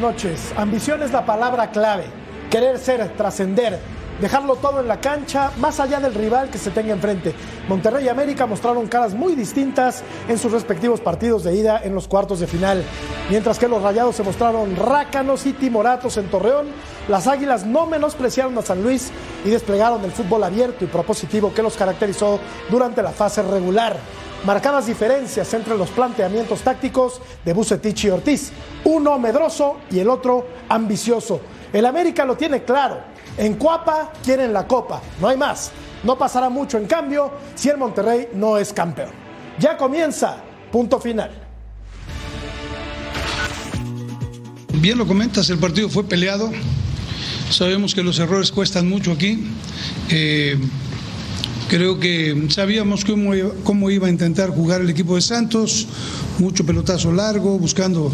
[0.00, 0.52] Noches.
[0.56, 2.04] Ambición es la palabra clave.
[2.50, 3.78] Querer ser, trascender,
[4.20, 7.34] dejarlo todo en la cancha, más allá del rival que se tenga enfrente.
[7.68, 12.08] Monterrey y América mostraron caras muy distintas en sus respectivos partidos de ida en los
[12.08, 12.82] cuartos de final.
[13.28, 16.66] Mientras que los Rayados se mostraron rácanos y timoratos en Torreón,
[17.08, 19.10] las Águilas no menospreciaron a San Luis
[19.44, 23.96] y desplegaron el fútbol abierto y propositivo que los caracterizó durante la fase regular
[24.44, 28.52] marcadas diferencias entre los planteamientos tácticos de Bucetich y Ortiz,
[28.84, 31.40] uno medroso y el otro ambicioso.
[31.72, 32.98] El América lo tiene claro,
[33.36, 35.70] en Cuapa quieren la copa, no hay más.
[36.02, 39.10] No pasará mucho en cambio si el Monterrey no es campeón.
[39.58, 40.38] Ya comienza,
[40.72, 41.30] punto final.
[44.74, 46.50] Bien lo comentas, el partido fue peleado.
[47.50, 49.46] Sabemos que los errores cuestan mucho aquí.
[50.08, 50.58] Eh,
[51.70, 53.30] Creo que sabíamos cómo,
[53.62, 55.86] cómo iba a intentar jugar el equipo de Santos,
[56.40, 58.12] mucho pelotazo largo, buscando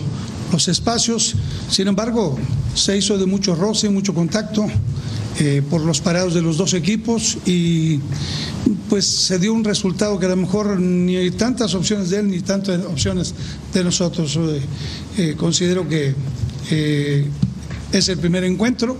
[0.53, 1.35] los espacios.
[1.71, 2.39] Sin embargo,
[2.75, 4.67] se hizo de mucho roce, mucho contacto
[5.41, 7.99] eh, por los parados de los dos equipos y
[8.91, 12.29] pues se dio un resultado que a lo mejor ni hay tantas opciones de él
[12.29, 13.33] ni tantas opciones
[13.73, 14.37] de nosotros.
[14.37, 14.61] Eh,
[15.17, 16.15] eh, considero que
[17.91, 18.99] es el primer encuentro.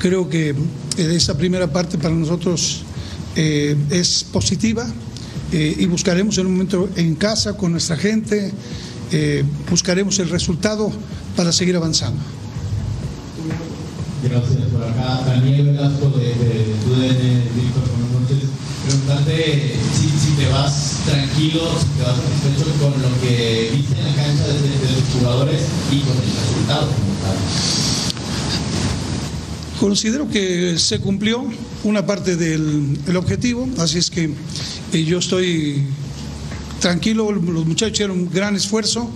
[0.00, 0.56] Creo que
[0.96, 2.82] esa primera parte para nosotros
[3.36, 4.86] eh, es positiva
[5.52, 8.52] eh, y buscaremos en un momento en casa con nuestra gente,
[9.10, 10.90] eh, buscaremos el resultado
[11.36, 12.20] para seguir avanzando.
[14.22, 15.20] Gracias por acá.
[15.26, 18.48] Daniel Velasco de, de Víctor, buenas noches.
[18.86, 24.06] Preguntarte si, si, te vas tranquilo, si te vas satisfecho con lo que viste en
[24.06, 27.41] la cancha de, de los jugadores y con el resultado como tal.
[29.82, 31.44] Considero que se cumplió
[31.82, 34.30] una parte del objetivo, así es que
[34.92, 35.84] eh, yo estoy
[36.78, 39.10] tranquilo, los muchachos hicieron un gran esfuerzo,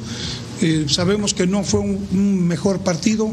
[0.60, 3.30] eh, sabemos que no fue un, mejor partido,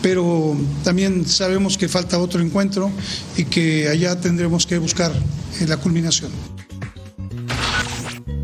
[0.00, 2.92] pero también sabemos que falta otro encuentro
[3.36, 6.30] y que allá tendremos que buscar eh, la culminación.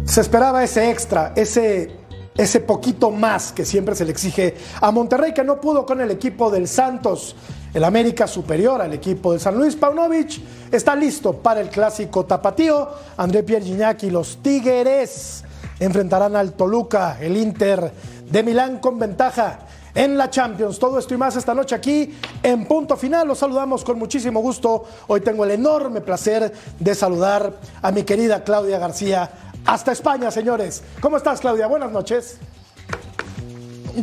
[0.05, 1.93] Se esperaba ese extra, ese,
[2.37, 6.11] ese poquito más que siempre se le exige a Monterrey, que no pudo con el
[6.11, 7.37] equipo del Santos.
[7.75, 10.41] El América superior al equipo de San Luis Paunovic
[10.73, 12.89] está listo para el clásico tapatío.
[13.17, 15.45] André Pierre Gignac y los Tigres
[15.79, 17.93] enfrentarán al Toluca, el Inter
[18.31, 19.61] de Milán con ventaja
[19.95, 20.79] en la Champions.
[20.79, 23.29] Todo esto y más esta noche aquí en punto final.
[23.29, 24.85] Los saludamos con muchísimo gusto.
[25.09, 27.53] Hoy tengo el enorme placer de saludar
[27.83, 29.31] a mi querida Claudia García
[29.65, 30.83] hasta España, señores.
[31.01, 31.67] ¿Cómo estás, Claudia?
[31.67, 32.39] Buenas noches.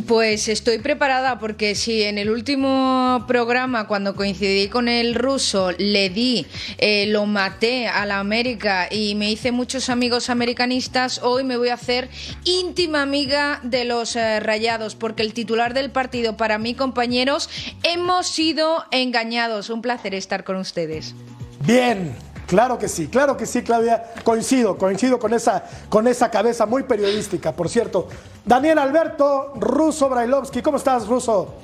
[0.02, 6.10] Pues estoy preparada porque si en el último programa, cuando coincidí con el ruso, le
[6.10, 6.46] di,
[6.78, 11.68] eh, lo maté a la América y me hice muchos amigos americanistas, hoy me voy
[11.68, 12.08] a hacer
[12.44, 17.48] íntima amiga de los eh, rayados porque el titular del partido para mí, compañeros,
[17.84, 19.70] hemos sido engañados.
[19.70, 21.14] Un placer estar con ustedes.
[21.60, 22.16] Bien,
[22.46, 24.12] Claro que sí, claro que sí, Claudia.
[24.22, 28.08] Coincido, coincido con esa, con esa cabeza muy periodística, por cierto.
[28.44, 31.54] Daniel Alberto, Ruso Brailovsky, ¿cómo estás, Ruso?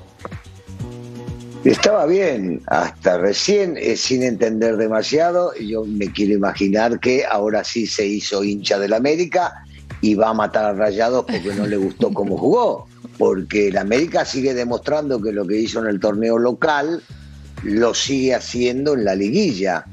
[1.63, 5.53] Estaba bien, hasta recién, eh, sin entender demasiado.
[5.55, 9.63] Yo me quiero imaginar que ahora sí se hizo hincha del América
[10.01, 12.87] y va a matar a Rayados porque no le gustó cómo jugó.
[13.19, 17.03] Porque el América sigue demostrando que lo que hizo en el torneo local
[17.61, 19.85] lo sigue haciendo en la liguilla.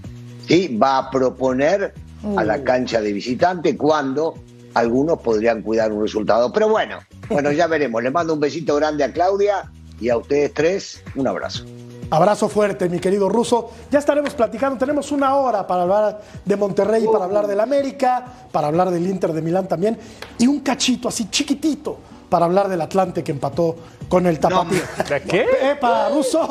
[0.48, 0.76] ¿Sí?
[0.76, 1.94] va a proponer
[2.36, 2.64] a la uh.
[2.64, 4.34] cancha de visitante cuando
[4.74, 6.52] algunos podrían cuidar un resultado.
[6.52, 6.98] Pero bueno,
[7.28, 8.02] bueno, ya veremos.
[8.02, 11.64] Le mando un besito grande a Claudia y a ustedes tres un abrazo.
[12.10, 13.70] Abrazo fuerte, mi querido Ruso.
[13.90, 14.78] Ya estaremos platicando.
[14.78, 19.32] Tenemos una hora para hablar de Monterrey, para hablar del América, para hablar del Inter
[19.34, 19.98] de Milán también.
[20.38, 21.98] Y un cachito así chiquitito,
[22.28, 23.76] para hablar del Atlante que empató
[24.08, 24.80] con el Tapatío.
[25.08, 25.46] ¿De qué?
[25.72, 26.46] ¡Epa, Russo!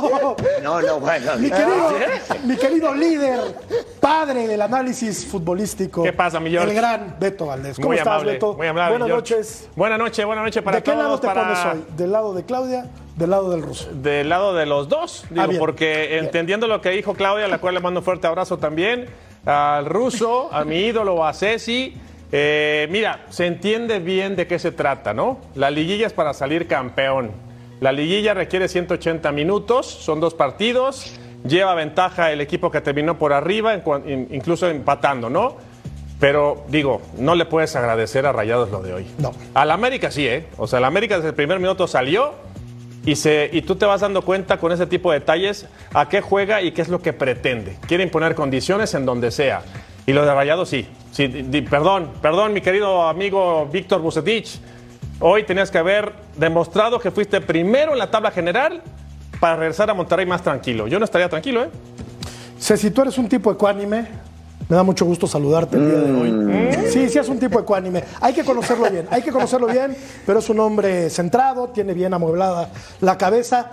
[0.63, 1.35] No, no, bueno.
[1.37, 1.91] Mi querido,
[2.45, 3.39] mi querido líder,
[3.99, 6.03] padre del análisis futbolístico.
[6.03, 6.69] ¿Qué pasa, mi George?
[6.69, 7.75] El gran Beto Valdés.
[7.77, 8.53] ¿Cómo Muy estás, amable, Beto?
[8.55, 9.33] muy amable, Buenas George.
[9.35, 9.69] noches.
[9.75, 11.03] Buenas noches, buenas noches para ¿De qué todos.
[11.03, 11.41] lado te para...
[11.43, 11.85] pones hoy?
[11.97, 12.85] ¿Del lado de Claudia?
[13.15, 13.89] ¿Del lado del ruso?
[13.93, 15.59] Del lado de los dos, digo, Ah, bien.
[15.59, 19.07] porque entendiendo lo que dijo Claudia, a la cual le mando un fuerte abrazo también,
[19.45, 21.95] al ruso, a mi ídolo, a Ceci.
[22.31, 25.39] Eh, mira, se entiende bien de qué se trata, ¿no?
[25.55, 27.31] La liguilla es para salir campeón.
[27.79, 31.13] La liguilla requiere 180 minutos, son dos partidos,
[31.47, 33.81] lleva ventaja el equipo que terminó por arriba,
[34.31, 35.57] incluso empatando, ¿no?
[36.19, 39.07] Pero digo, no le puedes agradecer a Rayados lo de hoy.
[39.19, 39.33] No.
[39.53, 40.47] Al América sí, ¿eh?
[40.57, 42.33] O sea, el América desde el primer minuto salió
[43.05, 46.21] y, se, y tú te vas dando cuenta con ese tipo de detalles a qué
[46.21, 47.77] juega y qué es lo que pretende.
[47.87, 49.61] Quiere imponer condiciones en donde sea.
[50.07, 50.87] Y lo de Rayados sí.
[51.11, 54.59] sí di- di- perdón, perdón, mi querido amigo Víctor Bucetich.
[55.19, 58.81] Hoy tenías que haber demostrado que fuiste primero en la tabla general
[59.41, 60.87] para regresar a Monterrey más tranquilo.
[60.87, 61.69] Yo no estaría tranquilo, ¿eh?
[62.59, 64.07] Ceci, tú eres un tipo ecuánime.
[64.69, 66.87] Me da mucho gusto saludarte el día de hoy.
[66.89, 68.03] Sí, sí, es un tipo ecuánime.
[68.21, 69.95] Hay que conocerlo bien, hay que conocerlo bien,
[70.25, 72.69] pero es un hombre centrado, tiene bien amueblada
[73.01, 73.71] la cabeza.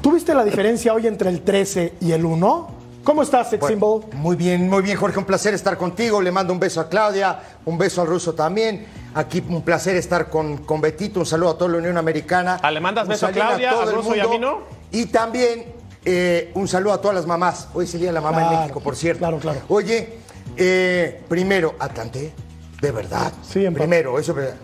[0.00, 2.77] ¿Tuviste la diferencia hoy entre el 13 y el 1?
[3.04, 4.04] ¿Cómo estás, Sex Symbol?
[4.12, 5.18] Muy bien, muy bien, Jorge.
[5.18, 6.20] Un placer estar contigo.
[6.20, 8.86] Le mando un beso a Claudia, un beso al ruso también.
[9.14, 11.20] Aquí un placer estar con, con Betito.
[11.20, 12.58] Un saludo a toda la Unión Americana.
[12.62, 14.60] Ah, ¿le mandas Un beso a Claudia, todo al el ruso y a mí no?
[14.90, 15.72] Y también
[16.04, 17.68] eh, un saludo a todas las mamás.
[17.74, 19.20] Hoy de la mamá Claro, en México, por cierto.
[19.20, 19.60] claro, claro.
[19.68, 20.18] Oye,
[20.56, 22.32] eh, primero, Atlante,
[22.80, 23.32] de verdad.
[23.42, 24.54] Sí, en Primero, eso es verdad.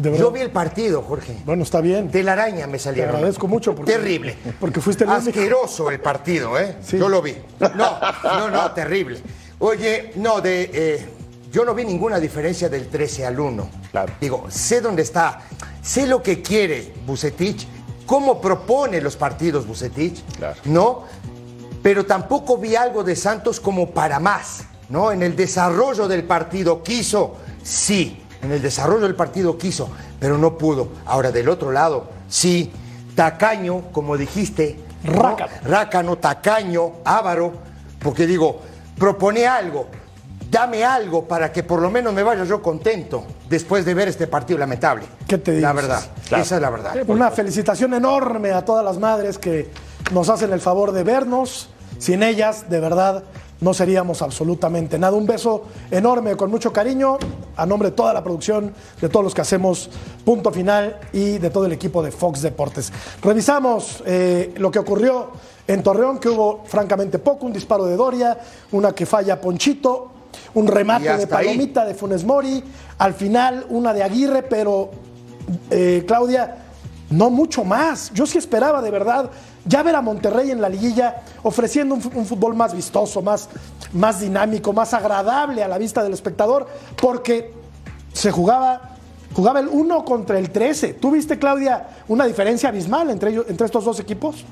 [0.00, 0.24] De verdad.
[0.24, 1.36] Yo vi el partido, Jorge.
[1.44, 2.10] Bueno, está bien.
[2.10, 3.16] De la araña me Te salieron.
[3.16, 4.36] agradezco mucho porque, Terrible.
[4.58, 5.28] Porque fuiste el único.
[5.30, 6.76] Asqueroso el partido, ¿eh?
[6.82, 6.98] Sí.
[6.98, 7.34] Yo lo vi.
[7.60, 9.20] No, no, no, terrible.
[9.58, 10.70] Oye, no, de.
[10.72, 11.08] eh,
[11.52, 13.70] yo no vi ninguna diferencia del 13 al 1.
[13.90, 14.12] Claro.
[14.20, 15.42] Digo, sé dónde está,
[15.82, 17.66] sé lo que quiere Bucetich,
[18.06, 20.56] cómo propone los partidos Bucetich, Claro.
[20.64, 21.04] ¿no?
[21.82, 25.10] Pero tampoco vi algo de Santos como para más, ¿no?
[25.12, 30.56] En el desarrollo del partido quiso, sí, en el desarrollo del partido quiso, pero no
[30.56, 30.88] pudo.
[31.06, 32.70] Ahora, del otro lado, sí,
[33.14, 35.22] tacaño, como dijiste, ¿no?
[35.22, 35.50] Rácano.
[35.64, 37.52] rácano, tacaño, ávaro,
[38.00, 38.60] porque digo,
[38.98, 39.86] propone algo,
[40.50, 44.26] dame algo para que por lo menos me vaya yo contento después de ver este
[44.26, 45.04] partido lamentable.
[45.26, 45.62] ¿Qué te digo?
[45.66, 46.42] La verdad, Claro.
[46.42, 46.94] esa es la verdad.
[47.08, 49.70] Una felicitación enorme a todas las madres que
[50.12, 51.68] nos hacen el favor de vernos.
[51.98, 53.24] Sin ellas, de verdad,
[53.60, 55.16] no seríamos absolutamente nada.
[55.16, 57.18] Un beso enorme, con mucho cariño,
[57.56, 59.90] a nombre de toda la producción, de todos los que hacemos
[60.24, 62.92] Punto Final y de todo el equipo de Fox Deportes.
[63.22, 65.30] Revisamos eh, lo que ocurrió
[65.66, 68.38] en Torreón, que hubo francamente poco, un disparo de Doria,
[68.72, 70.10] una que falla Ponchito,
[70.54, 71.26] un remate de ahí.
[71.26, 72.62] Palomita de Funes Mori,
[72.98, 74.90] al final una de Aguirre, pero
[75.70, 76.56] eh, Claudia,
[77.10, 78.12] no mucho más.
[78.14, 79.30] Yo sí esperaba de verdad
[79.64, 83.48] ya ver a Monterrey en la liguilla ofreciendo un, fútbol más vistoso, más,
[83.92, 86.66] más dinámico, más agradable a la vista del espectador,
[87.00, 87.52] porque
[88.12, 88.96] se jugaba,
[89.34, 90.94] jugaba el 1 contra el 13.
[90.94, 94.44] ¿Tú viste, Claudia, una diferencia abismal entre, ellos, entre estos dos equipos?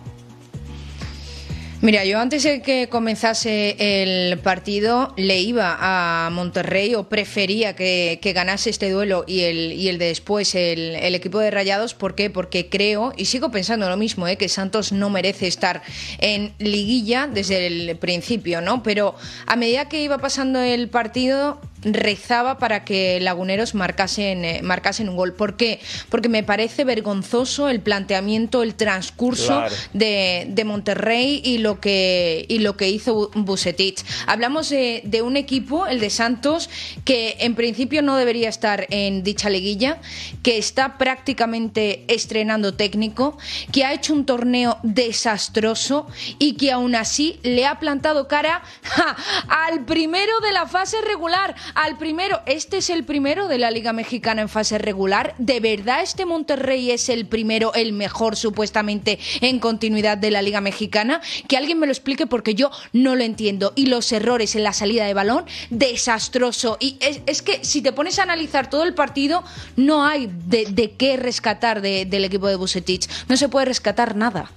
[1.80, 8.18] Mira, yo antes de que comenzase el partido le iba a Monterrey o prefería que,
[8.20, 11.94] que ganase este duelo y el, y el de después el, el equipo de Rayados.
[11.94, 12.30] ¿Por qué?
[12.30, 14.36] Porque creo, y sigo pensando lo mismo, ¿eh?
[14.36, 15.82] que Santos no merece estar
[16.18, 18.82] en liguilla desde el principio, ¿no?
[18.82, 19.14] Pero
[19.46, 25.16] a medida que iba pasando el partido rezaba para que Laguneros marcasen, eh, marcasen un
[25.16, 25.34] gol.
[25.34, 25.80] ¿Por qué?
[26.08, 29.74] Porque me parece vergonzoso el planteamiento, el transcurso Claro.
[29.92, 34.04] de, de Monterrey y lo que y lo que hizo Bu- Bucetich.
[34.26, 36.68] Hablamos de, de un equipo, el de Santos,
[37.04, 39.98] que en principio no debería estar en dicha liguilla,
[40.42, 43.38] que está prácticamente estrenando técnico,
[43.72, 46.06] que ha hecho un torneo desastroso
[46.38, 49.16] y que aún así le ha plantado cara ¡ja!
[49.48, 52.40] al primero de la fase regular, al primero.
[52.46, 55.34] Este es el primero de la Liga Mexicana en fase regular.
[55.38, 60.60] ¿De verdad este Monterrey es el primero, el mejor supuestamente en continuidad de la Liga
[60.60, 61.20] Mexicana?
[61.48, 63.72] Que alguien me lo explique porque yo no lo entiendo.
[63.76, 66.76] Y los errores en la salida de balón, desastroso.
[66.80, 69.42] Y es, que si te pones a analizar todo el partido,
[69.76, 73.08] no hay de, qué rescatar de- del equipo de Bucetich.
[73.28, 74.50] No se puede rescatar nada.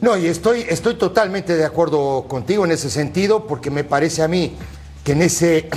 [0.00, 4.28] No, y estoy, estoy totalmente de acuerdo contigo en ese sentido, porque me parece a
[4.28, 4.52] mí
[5.02, 5.68] que en ese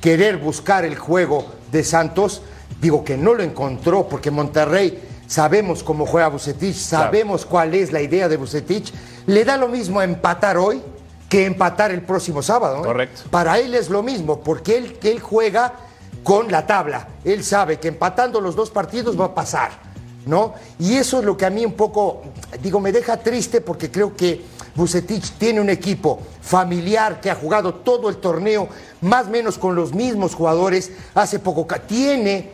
[0.00, 2.42] querer buscar el juego de Santos,
[2.80, 8.00] digo que no lo encontró, porque Monterrey sabemos cómo juega Bucetich, sabemos cuál es la
[8.00, 8.92] idea de Bucetich,
[9.26, 10.82] le da lo mismo empatar hoy
[11.28, 12.80] que empatar el próximo sábado.
[12.80, 12.86] ¿eh?
[12.86, 13.22] Correcto.
[13.30, 15.74] Para él es lo mismo, porque él, él juega
[16.22, 17.08] con la tabla.
[17.24, 19.86] Él sabe que empatando los dos partidos va a pasar.
[20.26, 20.54] ¿no?
[20.78, 22.22] Y eso es lo que a mí un poco,
[22.60, 24.44] digo, me deja triste porque creo que
[24.76, 28.68] Bucetich tiene un equipo familiar que ha jugado todo el torneo,
[29.00, 32.50] más o menos con los mismos jugadores, hace poco, tiene,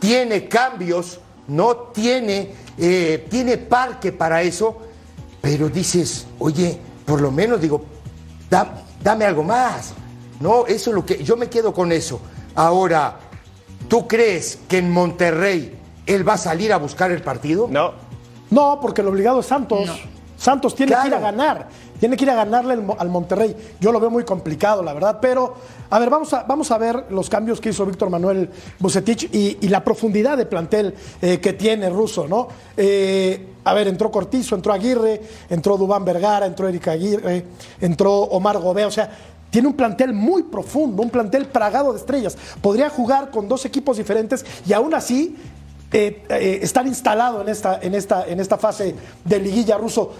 [0.00, 4.78] tiene cambios, no tiene, eh, tiene parque para eso,
[5.40, 7.84] pero dices, oye, por lo menos digo,
[9.02, 9.92] dame algo más,
[10.40, 10.66] ¿no?
[10.66, 12.20] Eso es lo que, yo me quedo con eso.
[12.54, 13.18] Ahora,
[13.86, 17.68] ¿tú crees que en Monterrey él va a salir a buscar el partido?
[17.70, 17.92] No.
[18.50, 19.90] No, porque el obligado es Santos.
[20.46, 21.66] Santos tiene que ir a ganar,
[21.98, 23.56] tiene que ir a ganarle al Monterrey.
[23.80, 25.54] Yo lo veo muy complicado, la verdad, pero
[25.90, 28.48] a ver, vamos a, vamos a ver los cambios que hizo Víctor Manuel
[28.78, 32.46] Bucetich y, la profundidad de plantel eh, que tiene Russo, ¿no?
[32.76, 37.44] Eh, a ver, entró Cortizo, entró Aguirre, entró Dubán Vergara, entró Erika Aguirre,
[37.80, 39.10] entró Omar Gobea, o sea,
[39.50, 42.38] tiene un plantel muy profundo, un plantel plagado de estrellas.
[42.62, 45.34] Podría jugar con dos equipos diferentes y aún así
[45.92, 50.12] eh, eh, estar instalado en esta, en, esta, en esta fase de liguilla ruso.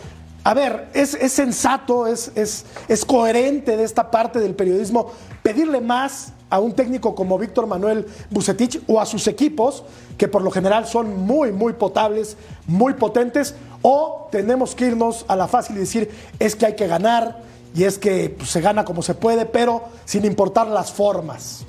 [0.47, 5.11] A ver, es, sensato, es, es, coherente de esta parte del periodismo
[5.43, 9.83] pedirle más a un técnico como Víctor Manuel Bucetich o a sus equipos,
[10.17, 12.37] que por lo general son muy, muy potables,
[12.69, 16.87] muy potentes, o tenemos que irnos a la fácil y decir, es que hay que
[16.87, 17.43] ganar
[17.75, 21.67] y es que pues, se gana como se puede, pero sin importar las formas.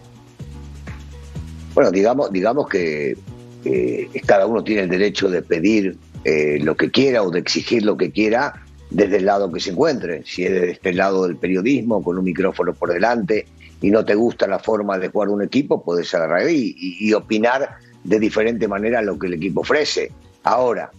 [1.74, 3.18] Bueno, digamos, digamos que
[3.66, 7.82] eh, cada uno tiene el derecho de pedir eh, lo que quiera o de exigir
[7.82, 10.24] lo que quiera desde el lado que se encuentre.
[10.26, 13.46] Si es desde este lado del periodismo, con un micrófono por delante,
[13.82, 17.78] y no te gusta la forma de jugar un equipo, puedes agarrar ahí y, opinar
[18.04, 20.12] de diferente manera lo que el equipo ofrece.
[20.44, 20.92] Ahora,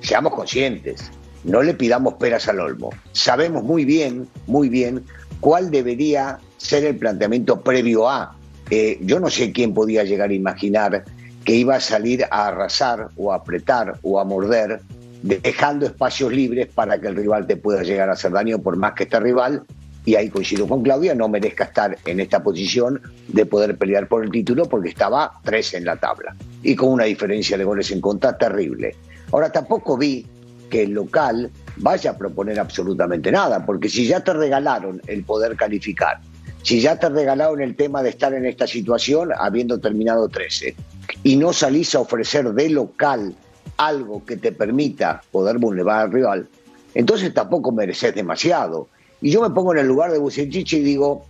[0.00, 1.10] seamos conscientes,
[1.44, 2.90] no le pidamos peras al olmo.
[3.12, 5.04] Sabemos muy bien, muy bien,
[5.40, 8.36] cuál debería ser el planteamiento previo a.
[8.70, 11.04] Eh, yo no sé quién podía llegar a imaginar
[11.44, 14.82] que iba a salir a arrasar o a apretar o a morder,
[15.22, 18.94] dejando espacios libres para que el rival te pueda llegar a hacer daño por más
[18.94, 19.64] que este rival,
[20.04, 24.24] y ahí coincido con Claudia, no merezca estar en esta posición de poder pelear por
[24.24, 28.00] el título porque estaba tres en la tabla y con una diferencia de goles en
[28.00, 28.96] contra terrible.
[29.32, 30.26] Ahora tampoco vi
[30.70, 35.56] que el local vaya a proponer absolutamente nada, porque si ya te regalaron el poder
[35.56, 36.20] calificar,
[36.62, 40.74] si ya te regalaron el tema de estar en esta situación habiendo terminado 13
[41.22, 43.36] y no salís a ofrecer de local
[43.78, 46.48] algo que te permita poder vulnerar al rival,
[46.94, 48.88] entonces tampoco mereces demasiado.
[49.20, 51.24] Y yo me pongo en el lugar de Bucetich y digo,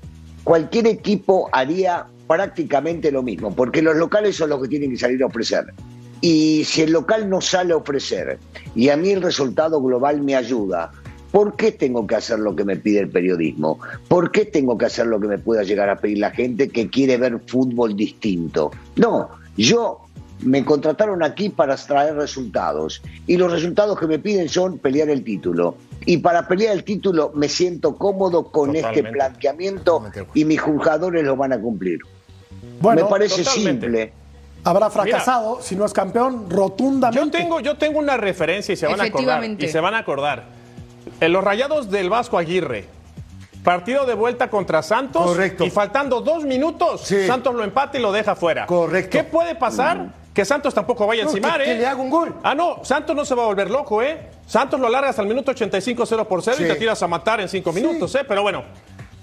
[0.45, 5.23] cualquier equipo haría prácticamente lo mismo, porque los locales son los que tienen que salir
[5.23, 5.67] a ofrecer.
[6.21, 8.39] Y si el local no sale a ofrecer
[8.75, 10.91] y a mí el resultado global me ayuda,
[11.31, 13.79] ¿por qué tengo que hacer lo que me pide el periodismo?
[14.09, 16.89] ¿Por qué tengo que hacer lo que me pueda llegar a pedir la gente que
[16.89, 18.73] quiere ver fútbol distinto?
[18.97, 20.01] No, yo
[20.41, 25.25] me contrataron aquí para extraer resultados y los resultados que me piden son pelear el
[25.25, 25.77] título.
[26.07, 30.05] Y para pelear el título me siento cómodo con este planteamiento
[30.35, 32.01] y mis jugadores lo van a cumplir.
[32.81, 34.13] Bueno, me parece simple.
[34.65, 37.25] Habrá fracasado si no es campeón rotundamente.
[37.25, 39.45] Yo tengo, yo tengo una referencia y se van a acordar.
[39.45, 40.45] Y se van a acordar.
[41.21, 42.87] En los rayados del Vasco Aguirre,
[43.63, 45.23] Partido de vuelta contra Santos.
[45.23, 45.65] Correcto.
[45.65, 48.67] Y faltando dos minutos, Santos lo empata y lo deja fuera.
[48.67, 49.11] Correcto.
[49.11, 50.07] ¿Qué puede pasar?
[50.39, 51.75] Que Santos tampoco vaya a encimar, que, ¿eh?
[51.79, 52.33] le haga un gol.
[52.45, 54.29] Ah, no, Santos no se va a volver loco, ¿eh?
[54.47, 57.49] Santos lo largas al minuto 85 0 por 0 y te tiras a matar en
[57.49, 58.21] cinco minutos, ¿eh?
[58.23, 58.63] Pero bueno,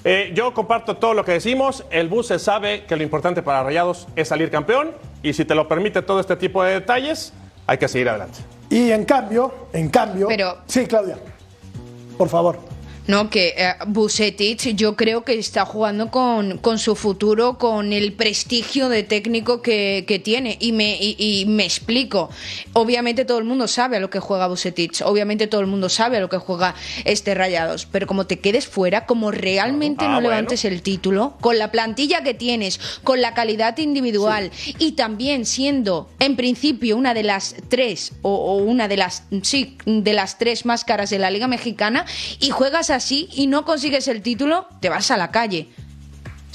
[0.03, 1.85] eh, yo comparto todo lo que decimos.
[1.89, 4.91] El bus se sabe que lo importante para Rayados es salir campeón
[5.23, 7.31] y si te lo permite todo este tipo de detalles,
[7.65, 8.39] hay que seguir adelante.
[8.69, 10.27] Y en cambio, en cambio.
[10.27, 10.57] Pero.
[10.67, 11.17] Sí, Claudia.
[12.17, 12.74] Por favor.
[13.07, 18.89] No, que eh, yo creo que está jugando con, con, su futuro, con el prestigio
[18.89, 20.57] de técnico que, que tiene.
[20.59, 22.31] Y me, y, me explico.
[22.73, 26.17] Obviamente todo el mundo sabe a lo que juega Bucetich, obviamente todo el mundo sabe
[26.17, 30.21] a lo que juega este Rayados, pero como te quedes fuera, como realmente no ah,
[30.21, 36.09] levantes el título, con la plantilla que tienes, con la calidad individual y también siendo
[36.19, 40.65] en principio una de las tres o, o una de las, sí, de las tres
[40.65, 42.05] más caras de la Liga Mexicana
[42.39, 45.69] y juegas a así y no consigues el título, te vas a la calle.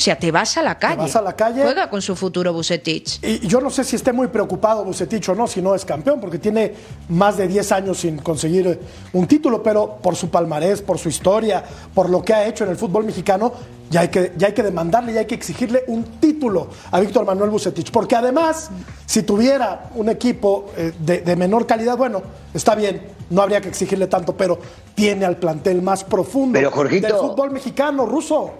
[0.00, 0.96] O sea, te vas a la calle.
[0.96, 1.60] vas a la calle.
[1.60, 3.22] Juega con su futuro Bucetich.
[3.22, 6.18] Y yo no sé si esté muy preocupado Bucetich o no, si no es campeón,
[6.22, 6.72] porque tiene
[7.10, 8.80] más de 10 años sin conseguir
[9.12, 11.62] un título, pero por su palmarés, por su historia,
[11.94, 13.52] por lo que ha hecho en el fútbol mexicano,
[13.90, 17.26] ya hay que, ya hay que demandarle, ya hay que exigirle un título a Víctor
[17.26, 17.90] Manuel Bucetich.
[17.90, 18.70] Porque además,
[19.04, 22.22] si tuviera un equipo eh, de, de menor calidad, bueno,
[22.54, 24.58] está bien, no habría que exigirle tanto, pero
[24.94, 28.52] tiene al plantel más profundo del fútbol mexicano, ruso.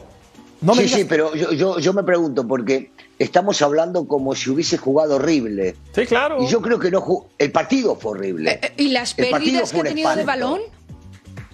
[0.62, 4.34] No me sí, digas- sí, pero yo, yo, yo me pregunto, porque estamos hablando como
[4.34, 5.76] si hubiese jugado horrible.
[5.94, 6.42] Sí, claro.
[6.42, 8.58] Y yo creo que no ju- el partido fue horrible.
[8.62, 10.60] Eh, ¿Y las pérdidas que ha tenido de balón?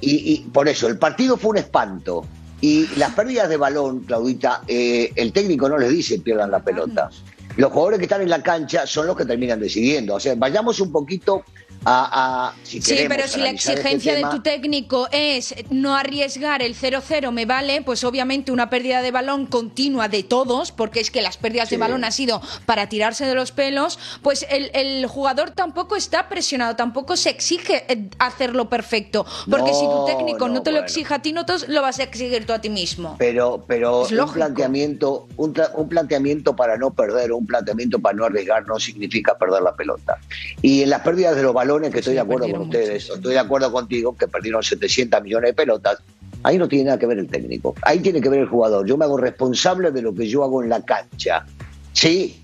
[0.01, 2.25] Y, y por eso, el partido fue un espanto.
[2.61, 7.11] Y las pérdidas de balón, Claudita, eh, el técnico no les dice pierdan la pelota.
[7.57, 10.15] Los jugadores que están en la cancha son los que terminan decidiendo.
[10.15, 11.43] O sea, vayamos un poquito
[11.85, 12.49] a...
[12.49, 16.63] a- si Sí, queremos pero si la este exigencia de tu técnico es no arriesgar
[16.63, 21.11] el 0-0, me vale, pues obviamente una pérdida de balón continua de todos, porque es
[21.11, 25.07] que las pérdidas de balón ha sido para tirarse de los pelos, pues el, el
[25.07, 30.55] jugador tampoco está presionado, tampoco se exige eh, hacerlo perfecto, porque si tu técnico no,
[30.55, 32.69] no, te lo exige a ti, no te lo vas a exigir tú a ti
[32.69, 33.15] mismo.
[33.19, 38.67] Pero, pero Es un planteamiento, un planteamiento para no perder, un planteamiento para no arriesgar,
[38.67, 40.19] no significa perder la pelota.
[40.63, 43.17] Y en las pérdidas de los balones, que estoy Sí, de acuerdo con ustedes, muchos.
[43.17, 45.99] estoy de acuerdo contigo, que perdieron 700 millones de pelotas,
[46.43, 48.87] ahí no tiene nada que ver el técnico, ahí tiene que ver el jugador.
[48.87, 51.45] Yo me hago responsable de lo que yo hago en la cancha.
[51.93, 52.41] Sí,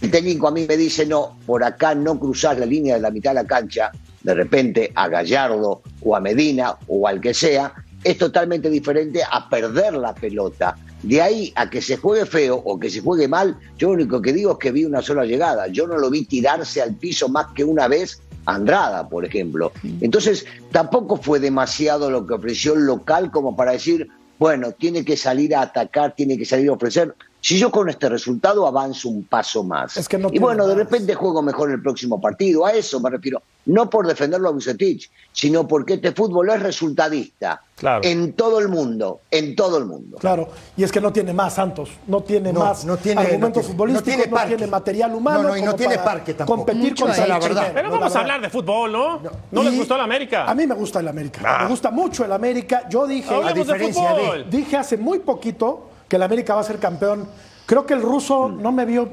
[0.00, 3.10] el técnico a mí me dice, no, por acá no cruzás la línea de la
[3.10, 3.90] mitad de la cancha,
[4.22, 9.48] de repente a Gallardo o a Medina o al que sea, es totalmente diferente a
[9.48, 10.76] perder la pelota.
[11.02, 14.22] De ahí a que se juegue feo o que se juegue mal, yo lo único
[14.22, 15.66] que digo es que vi una sola llegada.
[15.66, 19.72] Yo no lo vi tirarse al piso más que una vez Andrada, por ejemplo.
[20.00, 25.16] Entonces, tampoco fue demasiado lo que ofreció el local como para decir, bueno, tiene que
[25.16, 27.14] salir a atacar, tiene que salir a ofrecer.
[27.44, 29.96] Si yo con este resultado avanzo un paso más.
[29.96, 30.84] Es que no y bueno, de más.
[30.84, 32.64] repente juego mejor el próximo partido.
[32.64, 33.42] A eso me refiero.
[33.66, 37.60] No por defenderlo a Bucetich, sino porque este fútbol es resultadista.
[37.74, 38.00] Claro.
[38.04, 39.22] En todo el mundo.
[39.28, 40.18] En todo el mundo.
[40.18, 43.48] Claro, y es que no tiene más Santos, no tiene No, más no tiene- argumentos
[43.48, 44.56] no tiene- futbolísticos, no tiene no parque.
[44.56, 45.42] tiene material humano.
[45.42, 46.58] No, no, y no tiene parque tampoco.
[46.64, 47.70] Competir contra la la verdad.
[47.74, 49.20] Pero vamos a hablar de fútbol, ¿no?
[49.50, 50.44] ¿No, les gustó el América?
[50.48, 51.40] A mí me gusta el América.
[51.44, 51.62] Ah.
[51.64, 52.88] Me gusta mucho el América.
[52.88, 54.46] Yo dije, Hablemos de diferencia de- fútbol.
[54.50, 57.26] dije hace muy poquito que el América va a ser campeón.
[57.64, 58.60] Creo que el ruso Mm.
[58.60, 59.08] no me vio,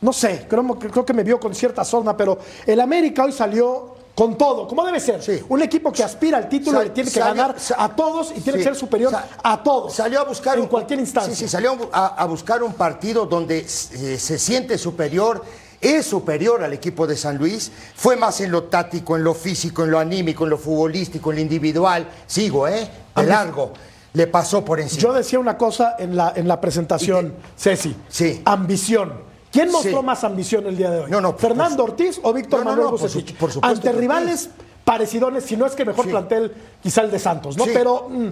[0.00, 3.96] no sé, creo, creo que me vio con cierta sorna, pero el América hoy salió
[4.14, 5.20] con todo, como debe ser.
[5.20, 5.40] Sí.
[5.48, 8.34] Un equipo que aspira al título Sal- le tiene que salió- ganar a todos y
[8.42, 8.58] tiene Sí.
[8.58, 9.12] que ser superior
[9.42, 9.92] a todos.
[9.94, 11.34] Salió a buscar en un- cualquier instancia.
[11.34, 15.42] Sí, sí, salió a, a buscar un partido donde eh, se siente superior,
[15.80, 19.82] es superior al equipo de San Luis, fue más en lo táctico, en lo físico,
[19.82, 22.08] en lo anímico, en lo futbolístico, en lo individual.
[22.28, 22.88] Sigo, ¿eh?
[23.16, 23.72] De mí- largo.
[24.16, 25.02] Le pasó por encima.
[25.02, 27.94] Yo decía una cosa en la, en la presentación, Ceci.
[28.08, 28.40] Sí.
[28.46, 29.12] Ambición.
[29.52, 30.06] ¿Quién mostró Sí.
[30.06, 31.10] más ambición el día de hoy?
[31.10, 33.92] No, no, por- ¿Fernando Ortiz o Víctor No, Manuel no, por su- por supuesto Ante
[33.92, 34.48] rivales
[34.84, 36.10] parecidones, si no es que mejor Sí.
[36.12, 36.50] plantel
[36.82, 37.64] quizá el de Santos, ¿no?
[37.64, 37.72] Sí.
[37.74, 38.28] Pero mm,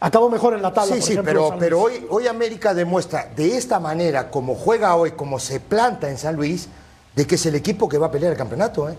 [0.00, 2.74] acabó mejor en la tabla, Sí, por sí, ejemplo, pero, San pero hoy, hoy América
[2.74, 6.68] demuestra de esta manera, como juega hoy, como se planta en San Luis,
[7.16, 8.88] de que es el equipo que va a pelear el campeonato.
[8.90, 8.94] ¿eh?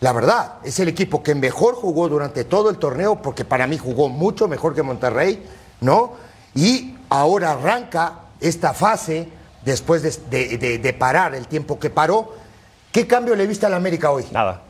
[0.00, 3.76] La verdad, es el equipo que mejor jugó durante todo el torneo, porque para mí
[3.78, 5.42] jugó mucho mejor que Monterrey,
[5.80, 6.14] ¿no?
[6.54, 9.28] Y ahora arranca esta fase,
[9.64, 12.34] después de, de- de- de parar el tiempo que paró.
[12.92, 14.24] ¿Qué cambio le viste al América hoy?
[14.32, 14.62] Nada.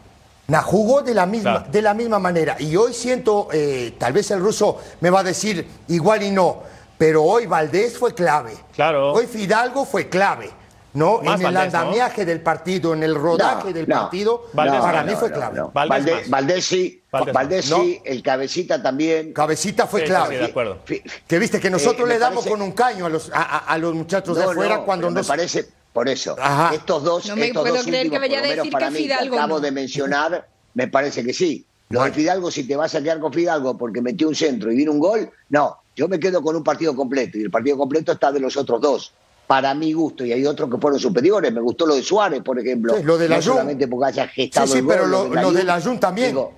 [0.49, 1.73] La jugó de la misma, Claro.
[1.73, 2.57] de la misma manera.
[2.61, 6.63] Y hoy siento, eh, tal vez el ruso me va a decir igual y no,
[6.97, 8.53] pero hoy Valdés fue clave.
[8.75, 9.13] Claro.
[9.13, 10.51] Hoy Fidalgo fue clave.
[10.95, 11.21] ¿no?
[11.21, 11.79] Más en el Valdés, ¿no?
[11.81, 13.95] andamiaje del partido, en el rodaje No, del no.
[13.97, 15.59] partido, Valdés para no, mí no, fue clave.
[15.59, 15.71] no.
[15.75, 16.31] Valdés.
[16.31, 17.03] Valdés sí,
[17.33, 19.33] Valdés sí, el cabecita también.
[19.33, 20.35] Cabecita fue Sí, clave.
[20.35, 20.79] sí, de acuerdo.
[21.27, 23.43] Que viste que nosotros Eh, me le damos parece- con un caño a los, a,
[23.43, 26.37] a- a los muchachos de afuera no, cuando pero no me parece por eso.
[26.39, 26.75] Ajá.
[26.75, 28.99] Estos dos, No me estos puedo dos creer que vaya a decir para que mí,
[28.99, 29.61] Fidalgo acabo no.
[29.61, 31.65] de mencionar, me parece que sí.
[31.89, 32.15] Lo de Bueno.
[32.17, 34.99] Fidalgo, si te vas a quedar con Fidalgo porque metió un centro y vino un
[34.99, 35.77] gol, no.
[35.95, 38.81] Yo me quedo con un partido completo y el partido completo está de los otros
[38.81, 39.13] dos.
[39.47, 41.53] Para mi gusto, y hay otros que fueron superiores.
[41.53, 42.97] Me gustó lo de Suárez, por ejemplo.
[42.97, 43.53] Sí, lo de la no Jun.
[43.53, 45.67] solamente porque haya gestado Sí, sí, el gol, pero lo- lo de Jun.
[45.69, 46.29] la Jun también.
[46.31, 46.53] Digo,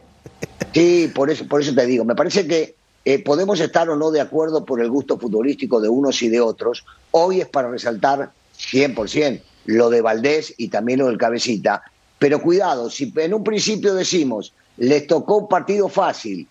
[0.72, 4.10] Sí, por eso, por eso te digo, me parece que eh, podemos estar o no
[4.10, 6.84] de acuerdo por el gusto futbolístico de unos y de otros.
[7.10, 11.82] Hoy es para resaltar 100% lo de Valdés y también lo del Cabecita.
[12.18, 16.46] Pero cuidado, si en un principio decimos, les tocó un partido fácil,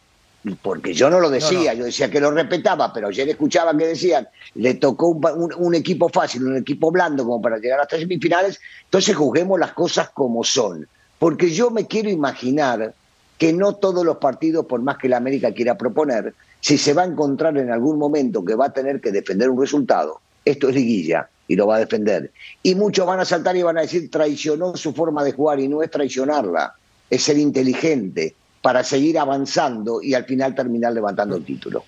[0.61, 4.27] porque yo no lo decía, yo decía que lo respetaba, pero ayer escuchaba que decían,
[4.55, 9.15] le tocó un, un equipo fácil, un equipo blando como para llegar hasta semifinales, entonces
[9.15, 10.87] juzguemos las cosas como son.
[11.19, 12.93] Porque yo me quiero imaginar
[13.37, 17.03] que no todos los partidos, por más que la América quiera proponer, si se va
[17.03, 20.75] a encontrar en algún momento que va a tener que defender un resultado, esto es
[20.75, 22.31] liguilla y lo va a defender.
[22.63, 25.67] Y muchos van a saltar y van a decir traicionó su forma de jugar y
[25.67, 26.73] no es traicionarla,
[27.09, 31.83] es ser inteligente para seguir avanzando y al final terminar levantando el título.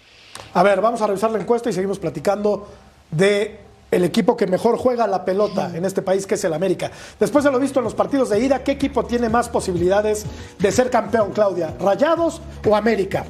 [0.54, 2.68] A ver, vamos a revisar la encuesta y seguimos platicando
[3.12, 6.91] de el equipo que mejor juega la pelota en este país, que es el América.
[7.19, 10.25] Después de lo visto en los partidos de ida, ¿qué equipo tiene más posibilidades
[10.58, 11.73] de ser campeón, Claudia?
[11.80, 13.25] ¿Rayados o América?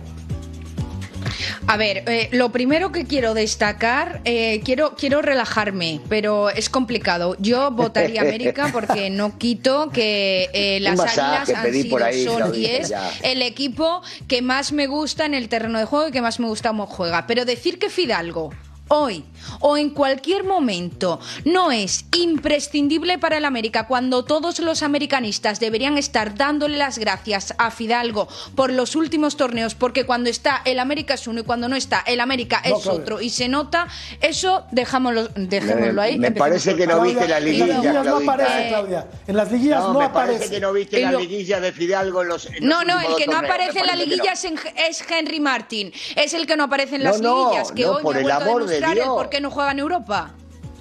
[1.68, 7.36] A ver, eh, lo primero que quiero destacar, eh, quiero, quiero relajarme, pero es complicado.
[7.40, 12.26] Yo votaría América porque no quito que eh, las masaje Águilas han sido, por ahí,
[12.26, 13.12] son y es ya.
[13.22, 16.48] el equipo que más me gusta en el terreno de juego y que más me
[16.48, 17.28] gusta cómo juega.
[17.28, 18.50] Pero decir que Fidalgo
[18.88, 19.24] hoy
[19.60, 25.98] o en cualquier momento no es imprescindible para el América cuando todos los americanistas deberían
[25.98, 31.14] estar dándole las gracias a Fidalgo por los últimos torneos porque cuando está el América
[31.16, 33.88] es uno y cuando no está el América No, es otro y se nota
[34.22, 38.16] eso dejámoslo, dejémoslo ahí me parece que no viste la en liguilla, las liguillas no
[38.18, 39.08] aparece, Eh, Claudia.
[39.28, 40.34] En las liguillas no, me aparece.
[40.40, 42.46] parece que no viste la liguilla de Fidalgo en los.
[42.48, 44.32] en No, los no, el que no torneos, aparece en la liguilla no.
[44.34, 45.92] es, en- es Henry Martin.
[46.16, 48.30] Es el que no aparece en No, las no, liguillas, que no, hoy por el
[48.32, 49.08] amor de Dios.
[49.30, 50.32] Por qué no juega en Europa.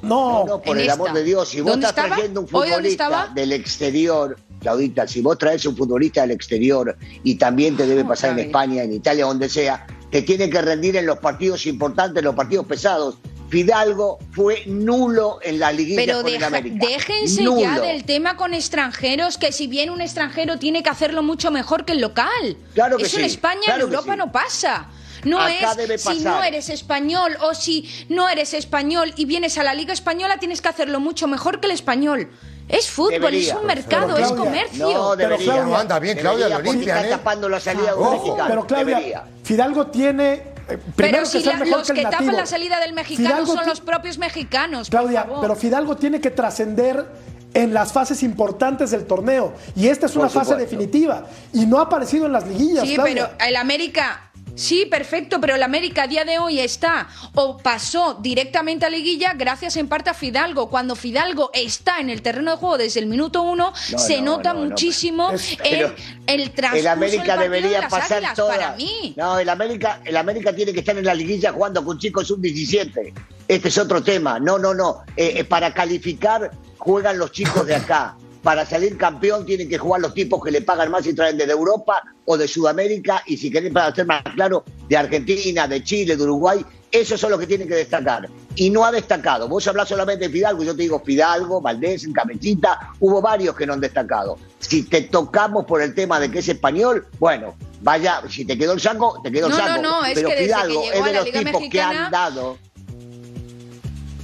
[0.01, 0.09] No,
[0.41, 2.17] No, no, por en el amor de Dios, si vos ¿Dónde estás estaba?
[2.17, 6.97] trayendo un ¿Hoy dónde futbolista del exterior, Claudita, si vos traes un futbolista del exterior
[7.25, 8.39] y también te debe pasar en.
[8.47, 12.35] España, en Italia, donde sea, te tiene que rendir en los partidos importantes, en los
[12.35, 13.19] partidos pesados.
[13.51, 16.87] Fidalgo fue nulo en la liguilla Pero con el América.
[16.87, 17.61] déjense Nulo.
[17.63, 21.85] ya del tema con extranjeros, que si bien un extranjero tiene que hacerlo mucho mejor
[21.87, 22.57] que el local.
[22.75, 24.19] Claro que Eso en sí, España, claro en Europa sí.
[24.19, 24.89] no pasa.
[25.25, 29.59] No Acá es debe si no eres español o si no eres español y vienes
[29.59, 32.31] a la Liga Española, tienes que hacerlo mucho mejor que el español.
[32.69, 33.55] Es fútbol, Debería.
[33.55, 34.85] es un mercado, Pero, es Claudia, comercio.
[34.85, 35.45] No, Pero, debería.
[35.55, 37.11] Claudia, No, anda bien, Claudia, Debería, lo porque limpian, está ¿eh?
[37.13, 38.45] tapando la salida de un Ojo, mexicano.
[38.49, 39.25] pero Claudia, Debería.
[39.43, 40.33] Fidalgo tiene.
[40.35, 43.55] eh, primero Pero si ser la- mejor los que tapan la salida del mexicano Fidalgo
[43.55, 44.91] son los propios mexicanos.
[44.91, 45.41] por Claudia, favor.
[45.41, 47.07] pero Fidalgo tiene que trascender
[47.55, 49.55] en las fases importantes del torneo.
[49.75, 51.25] Y esta es una fase definitiva.
[51.55, 52.87] Y no ha aparecido en las liguillas.
[52.87, 53.31] Sí, Claudia.
[53.39, 54.28] pero el América.
[54.59, 59.35] Sí, perfecto, pero el América a día de hoy está o pasó directamente a liguilla
[59.35, 60.69] gracias en parte a Fidalgo.
[60.69, 64.37] Cuando Fidalgo está en el terreno de juego desde el minuto uno, No, se no,
[64.37, 68.59] nota no, no, muchísimo el transcurso El América de debería pasar Águilas, todas.
[68.59, 69.15] para mí.
[69.17, 73.13] No, el América, el América tiene que estar en la liguilla jugando con chicos sub-17.
[73.47, 74.39] Este es otro tema.
[74.41, 75.03] No, no, no.
[75.17, 78.17] Eh, eh, para calificar juegan los chicos de acá.
[78.43, 81.53] Para salir campeón tienen que jugar los tipos que le pagan más y traen desde
[81.53, 86.17] Europa o de Sudamérica y si querés para ser más claro, de Argentina, de Chile,
[86.17, 86.65] de Uruguay.
[86.91, 88.29] Esos son los que tienen que destacar.
[88.55, 89.47] Y no ha destacado.
[89.47, 93.75] Vos hablás solamente de Fidalgo, yo te digo Fidalgo, Valdés, Cabecita, hubo varios que no
[93.75, 94.39] han destacado.
[94.59, 98.73] Si te tocamos por el tema de que es español, bueno, vaya, si te quedó
[98.73, 99.83] el saco, te quedó el No, saco.
[99.83, 102.57] no, es Pero que Fidalgo es de los Liga tipos que han dado.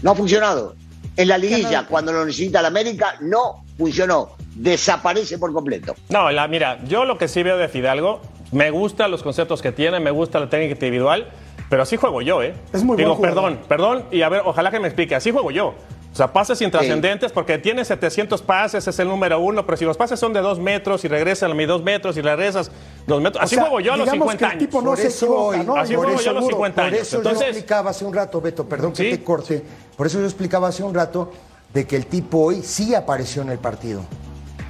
[0.02, 0.74] No ha funcionado.
[1.16, 4.30] En la liguilla, no- cuando lo necesita la América, no funcionó.
[4.54, 5.94] Desaparece por completo.
[6.08, 8.20] No, la, mira, yo lo que sí veo de Fidalgo,
[8.52, 11.28] me gustan los conceptos que tiene, me gusta la técnica individual,
[11.68, 12.54] pero así juego yo, ¿eh?
[12.72, 15.50] Es muy Digo, buen perdón, perdón, y a ver, ojalá que me explique, así juego
[15.50, 15.74] yo.
[16.14, 19.96] O sea, pases intrascendentes porque tiene 700 pases, es el número uno, pero si los
[19.96, 22.70] pases son de dos metros y regresan a mis dos metros y regresas
[23.04, 24.60] dos metros, O así sea, juego yo a los digamos 50 que el años.
[24.68, 25.76] tipo no Por eso equivoca, hoy- ¿no?
[25.76, 26.46] así Yo juego yo a los seguro.
[26.46, 27.00] 50 Por años.
[27.00, 29.10] eso Entonces- yo explicaba hace un rato, Beto, perdón que Sí.
[29.18, 29.64] te corte.
[29.96, 31.32] Por eso yo explicaba hace un rato
[31.72, 34.02] de que el tipo hoy sí apareció en el partido.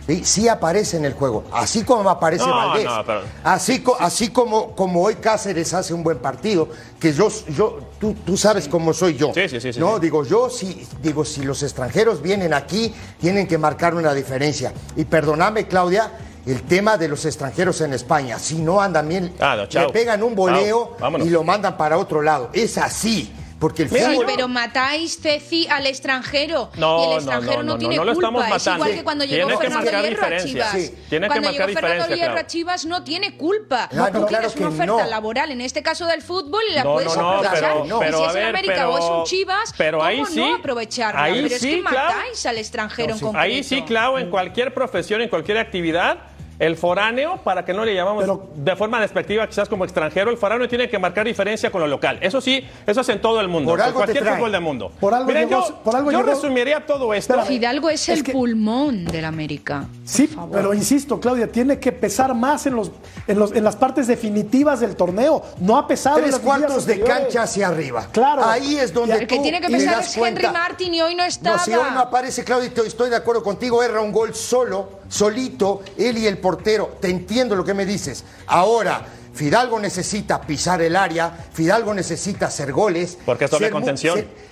[0.06, 2.84] Sí, sí aparece en el juego, así como aparece No, Valdés.
[2.84, 6.68] no, pero- Así, co- así como, como hoy Cáceres hace un buen partido,
[7.00, 9.32] que yo, yo tú, tú sabes cómo soy yo.
[9.32, 10.02] Sí, sí, sí, sí, No, sí.
[10.02, 14.74] digo yo, si, digo, si los extranjeros vienen aquí, tienen que marcar una diferencia.
[14.94, 16.10] Y perdóname, Claudia,
[16.44, 20.22] el tema de los extranjeros en España, si no andan bien, Ah, no, le pegan
[20.22, 22.50] un voleo y lo mandan para otro lado.
[22.52, 23.32] Es así,
[23.64, 24.26] porque el Mira, Sí, fútbol...
[24.26, 28.04] pero matáis Ceci al extranjero No, y el no, extranjero no, no, no, tiene no
[28.04, 28.26] lo culpa.
[28.28, 28.84] estamos Es matando.
[28.84, 30.36] igual que cuando llegó que Fernando Hierro a.
[30.36, 30.70] Chivas.
[30.72, 32.48] Sí, tiene que cuando marcar llegó Fernando Hierro a claro.
[32.48, 33.88] Chivas no tiene culpa.
[33.92, 35.10] No, Tú pero tienes claro una que oferta no.
[35.10, 37.72] laboral, en este caso del fútbol, y la No, puedes no, no, aprovechar.
[37.72, 37.98] pero- no.
[38.00, 40.40] pero y si es ver, América o es pero- un Chivas, pero ahí ¿cómo sí,
[40.40, 41.22] no aprovecharla?
[41.22, 42.08] ahí pero es sí, que claro.
[42.16, 43.24] matáis al extranjero en sí.
[43.24, 43.42] concreto.
[43.42, 46.18] Ahí sí, Clau, en cualquier profesión, en cualquier actividad,
[46.58, 50.36] el foráneo, para que no le llamamos Pero- de forma despectiva, quizás como extranjero, el
[50.36, 52.18] foráneo tiene que marcar diferencia con lo local.
[52.20, 54.92] Eso sí, eso es en todo el mundo, Por en algo cualquier fútbol del mundo.
[55.00, 57.32] Por algo Miren, llegó- yo, por algo yo llegó- resumiría todo esto.
[57.34, 57.44] Espera.
[57.46, 59.86] Fidalgo es, Es el que- pulmón del América.
[60.04, 62.90] Sí, pero insisto, Claudia, tiene que pesar más en, los,
[63.26, 65.42] en, los, en las partes definitivas del torneo.
[65.60, 68.06] No ha pesado en Tres las liguillas cuartos de cancha hacia arriba.
[68.12, 68.44] Claro.
[68.44, 70.52] Ahí es donde El que tiene que pesar es Henry cuenta.
[70.52, 71.56] Martin y hoy no estaba.
[71.56, 74.88] No, si hoy no aparece Claudio, estoy- estoy de acuerdo contigo, erra un gol solo,
[75.14, 76.96] solito, él y el portero.
[77.00, 78.24] Te entiendo lo que me dices.
[78.46, 83.18] Ahora, Fidalgo necesita pisar el área, Fidalgo necesita hacer goles.
[83.26, 84.16] Porque es doble contención.
[84.16, 84.44] ser-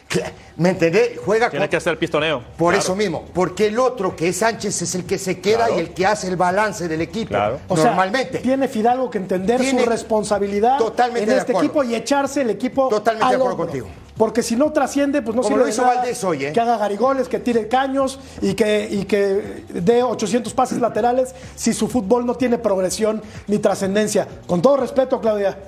[0.57, 1.13] ¿Me entendés?
[1.25, 2.43] Juega Tiene con- que hacer pistoneo.
[2.59, 2.79] Por Claro.
[2.85, 5.77] eso mismo, porque el otro, que es Sánchez, es el que se queda Claro.
[5.77, 7.29] y el que hace el balance del equipo.
[7.31, 7.61] Claro.
[7.69, 8.39] O sea, Normalmente.
[8.41, 11.67] tiene Fidalgo que entender Tiene- su responsabilidad Totalmente en de este acuerdo.
[11.69, 13.67] equipo y echarse el equipo Totalmente al de acuerdo hombro.
[13.67, 13.87] contigo.
[14.17, 16.53] Porque si no trasciende, pues no Como sirve lo de hizo nada Valdés hoy, ¿eh?
[16.53, 21.73] Que haga garigoles, que tire caños y que, y que dé 800 pases laterales si
[21.73, 24.29] su fútbol no tiene progresión ni trascendencia.
[24.47, 25.59] Con todo respeto, Claudia.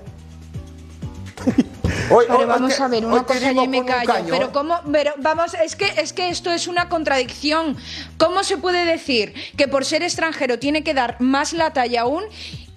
[2.09, 4.27] pero vamos a ver, una cosa y me callo.
[4.31, 7.77] pero cómo, pero vamos, es que es que esto es una contradicción.
[8.19, 12.25] ¿Cómo se puede decir que por ser extranjero tiene que dar más la talla aún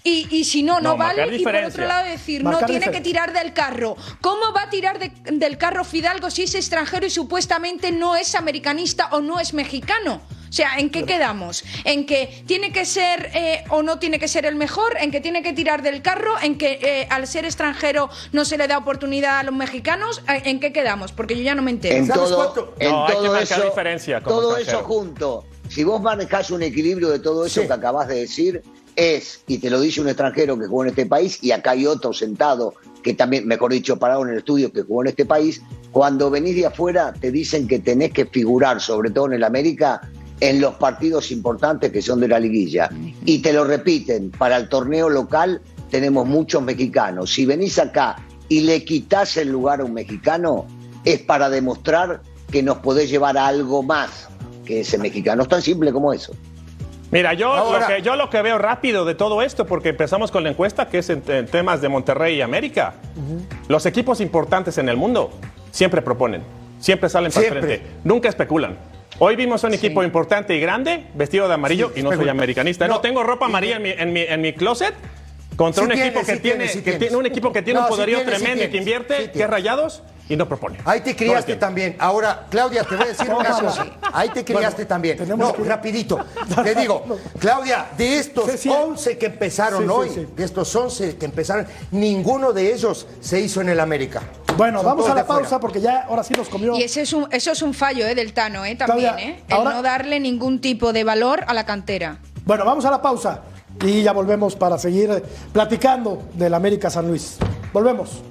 [0.08, 1.36] y, si no, no, vale.
[1.36, 3.96] Y por otro lado decir, no tiene que tirar del carro.
[4.22, 9.10] ¿Cómo va a tirar del carro Fidalgo si es extranjero y supuestamente no es americanista
[9.12, 10.22] o no es mexicano?
[10.50, 11.64] O sea, ¿en qué quedamos?
[11.84, 14.96] ¿En que tiene que ser eh, o no tiene que ser el mejor?
[15.00, 16.36] ¿En que tiene que tirar del carro?
[16.42, 20.22] ¿En que eh, al ser extranjero no se le da oportunidad a los mexicanos?
[20.30, 21.12] Eh, ¿En qué quedamos?
[21.12, 21.98] Porque yo ya no me entero.
[21.98, 25.46] En todo, en todo eso, diferencia todo eso junto.
[25.78, 28.64] Si vos manejás un equilibrio de todo eso que acabas de decir,
[28.96, 31.86] es, y te lo dice un extranjero que jugó en este país, y acá hay
[31.86, 35.62] otro sentado que también, mejor dicho, parado en el estudio que jugó en este país,
[35.92, 40.02] cuando venís de afuera te dicen que tenés que figurar, sobre todo en el América,
[40.40, 42.90] en los partidos importantes que son de la liguilla.
[43.24, 45.62] Y te lo repiten, para el torneo local
[45.92, 47.32] tenemos muchos mexicanos.
[47.32, 48.16] Si venís acá
[48.50, 50.66] y le quitas el lugar a un mexicano,
[51.06, 54.28] es para demostrar que nos podés llevar a algo más
[54.68, 55.44] que ese mexicano.
[55.44, 56.34] Es tan simple como eso.
[57.10, 60.44] Mira, yo, lo que, yo lo que veo rápido de todo esto, porque empezamos con
[60.44, 62.96] la encuesta, que es en, temas de Monterrey y América,
[63.70, 65.32] los equipos importantes en el mundo
[65.72, 66.44] siempre proponen,
[66.80, 68.78] siempre salen para frente, nunca especulan.
[69.20, 72.90] Hoy vimos un equipo importante y grande, vestido de amarillo, y no soy americanista.
[72.90, 74.94] No, tengo ropa amarilla en mi, en mi, en mi closet
[75.56, 78.68] contra un, equipo que tiene, que tiene, un equipo que tiene un poderío tremendo y
[78.68, 80.80] que invierte, que es rayados y no propone.
[80.86, 81.96] Ahí te criaste también.
[82.00, 83.86] Ahora, Claudia, te voy a decir una cosa.
[84.14, 85.18] Ahí te criaste también.
[85.38, 86.20] No, rapidito.
[86.64, 87.04] Te digo,
[87.40, 93.08] Claudia, de estos 11 que empezaron hoy, de estos 11 que empezaron, ninguno de ellos
[93.20, 94.22] se hizo en el América.
[94.58, 96.76] Bueno, vamos a la pausa porque ya ahora sí nos comió.
[96.76, 98.16] Y ese es un, eso es un fallo ¿eh?
[98.16, 98.76] del Tano, ¿eh?
[98.76, 99.44] también, ¿eh?
[99.48, 102.20] El no darle ningún tipo de valor a la cantera.
[102.46, 103.42] Bueno, vamos a la pausa
[103.86, 107.38] y ya volvemos para seguir platicando del América San Luis.
[107.72, 108.24] Volvemos.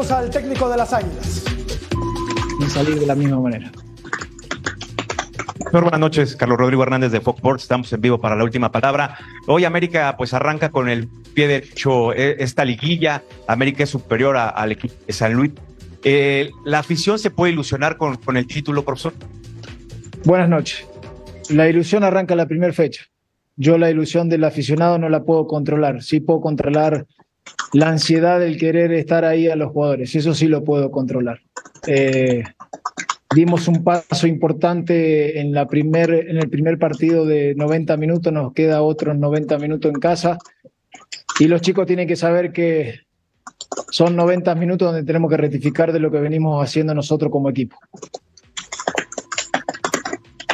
[0.00, 1.44] Escuchamos al técnico de las Águilas.
[2.58, 3.70] Y salir de la misma manera.
[5.72, 7.62] buenas noches, Carlos Rodrigo Hernández de Fox Sports.
[7.64, 9.18] Estamos en vivo para la última palabra.
[9.46, 13.22] Hoy América pues arranca con el pie derecho eh, esta liguilla.
[13.46, 15.52] América es superior al equipo de San Luis.
[16.02, 19.12] Eh, ¿La afición se puede ilusionar con, con el título, profesor?
[20.24, 20.86] Buenas noches.
[21.50, 23.04] La ilusión arranca la primera fecha.
[23.54, 26.02] Yo la ilusión del aficionado no la puedo controlar.
[26.02, 27.06] Sí puedo controlar
[27.72, 30.14] la ansiedad del querer estar ahí a los jugadores.
[30.14, 31.40] Eso sí lo puedo controlar.
[31.86, 32.42] Eh,
[33.34, 38.52] dimos un paso importante en, la primer, en el primer partido de 90 minutos, nos
[38.52, 40.38] queda otros 90 minutos en casa
[41.38, 43.00] y los chicos tienen que saber que
[43.90, 47.76] son 90 minutos donde tenemos que rectificar de lo que venimos haciendo nosotros como equipo.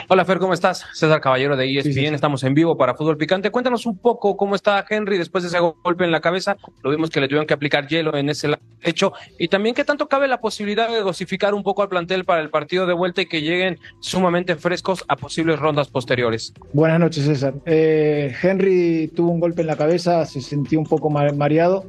[0.08, 0.84] Hola Fer, ¿cómo estás?
[0.92, 3.50] César Caballero de ESPN, estamos en vivo para Fútbol Picante.
[3.50, 6.56] Cuéntanos un poco cómo está Henry después de ese golpe en la cabeza.
[6.84, 9.14] Lo vimos que le tuvieron que aplicar hielo en ese hecho.
[9.36, 12.50] Y también qué tanto cabe la posibilidad de dosificar un poco al plantel para el
[12.50, 16.54] partido de vuelta y que lleguen sumamente frescos a posibles rondas posteriores.
[16.72, 17.54] Buenas noches César.
[17.64, 21.84] Eh, Henry tuvo un golpe en la cabeza, se sintió un poco mareado.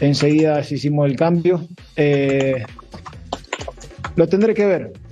[0.00, 1.64] Enseguida hicimos el cambio.
[1.94, 2.64] Eh,
[4.16, 5.03] lo tendré que ver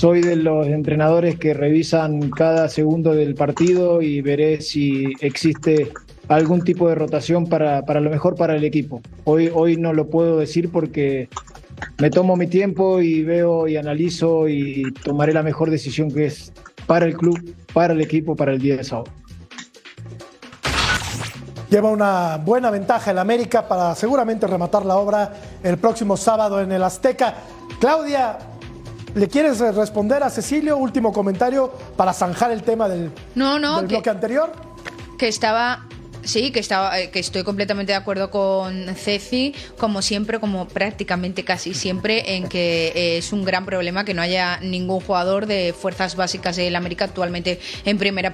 [0.00, 5.92] soy de los entrenadores que revisan cada segundo del partido y veré si existe
[6.26, 9.02] algún tipo de rotación para, para lo mejor para el equipo.
[9.24, 11.28] Hoy, hoy no lo puedo decir porque
[11.98, 16.50] me tomo mi tiempo y veo y analizo y tomaré la mejor decisión que es
[16.86, 19.12] para el club, para el equipo, para el día de sábado.
[21.68, 25.30] Lleva una buena ventaja el América para seguramente rematar la obra
[25.62, 27.34] el próximo sábado en el Azteca.
[27.78, 28.38] Claudia,
[29.14, 30.76] ¿Le quieres responder a Cecilio?
[30.76, 34.52] Último comentario para zanjar el tema del, no, no, bloque anterior.
[35.18, 35.86] Que estaba
[36.22, 41.44] Sí, que, estaba, eh, que estoy completamente de acuerdo con Ceci, como siempre, como prácticamente
[41.44, 45.74] casi siempre, en que eh, es un gran problema que no haya ningún jugador de
[45.76, 48.32] fuerzas básicas del América actualmente en primera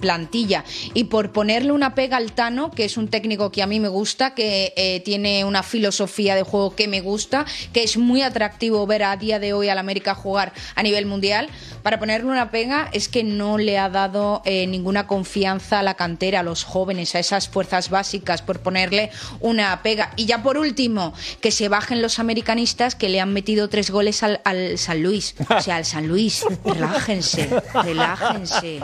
[0.00, 0.64] plantilla.
[0.92, 3.88] Y por ponerle una pega al Tano, que es un técnico que a mí me
[3.88, 8.86] gusta, que eh, tiene una filosofía de juego que me gusta, que es muy atractivo
[8.86, 11.48] ver a día de hoy al América jugar a nivel mundial,
[11.82, 16.40] para ponerle una pega es que no le ha dado ninguna confianza a la cantera,
[16.40, 20.12] a los jóvenes jóvenes, a esas fuerzas básicas, por ponerle una pega.
[20.16, 24.22] Y ya por último, que se bajen los americanistas que le han metido tres goles
[24.22, 25.34] al, al San Luis.
[25.48, 26.44] O sea, al San Luis.
[26.64, 27.48] Relájense,
[27.84, 28.80] relájense.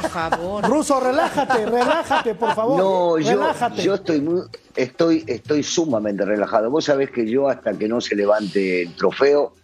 [0.00, 0.64] Por favor.
[0.68, 2.78] Ruso, relájate, relájate, por favor.
[2.78, 4.42] No, yo, yo estoy muy,
[4.76, 6.70] estoy, estoy sumamente relajado.
[6.70, 9.54] Vos sabés que yo hasta que no se levante el trofeo,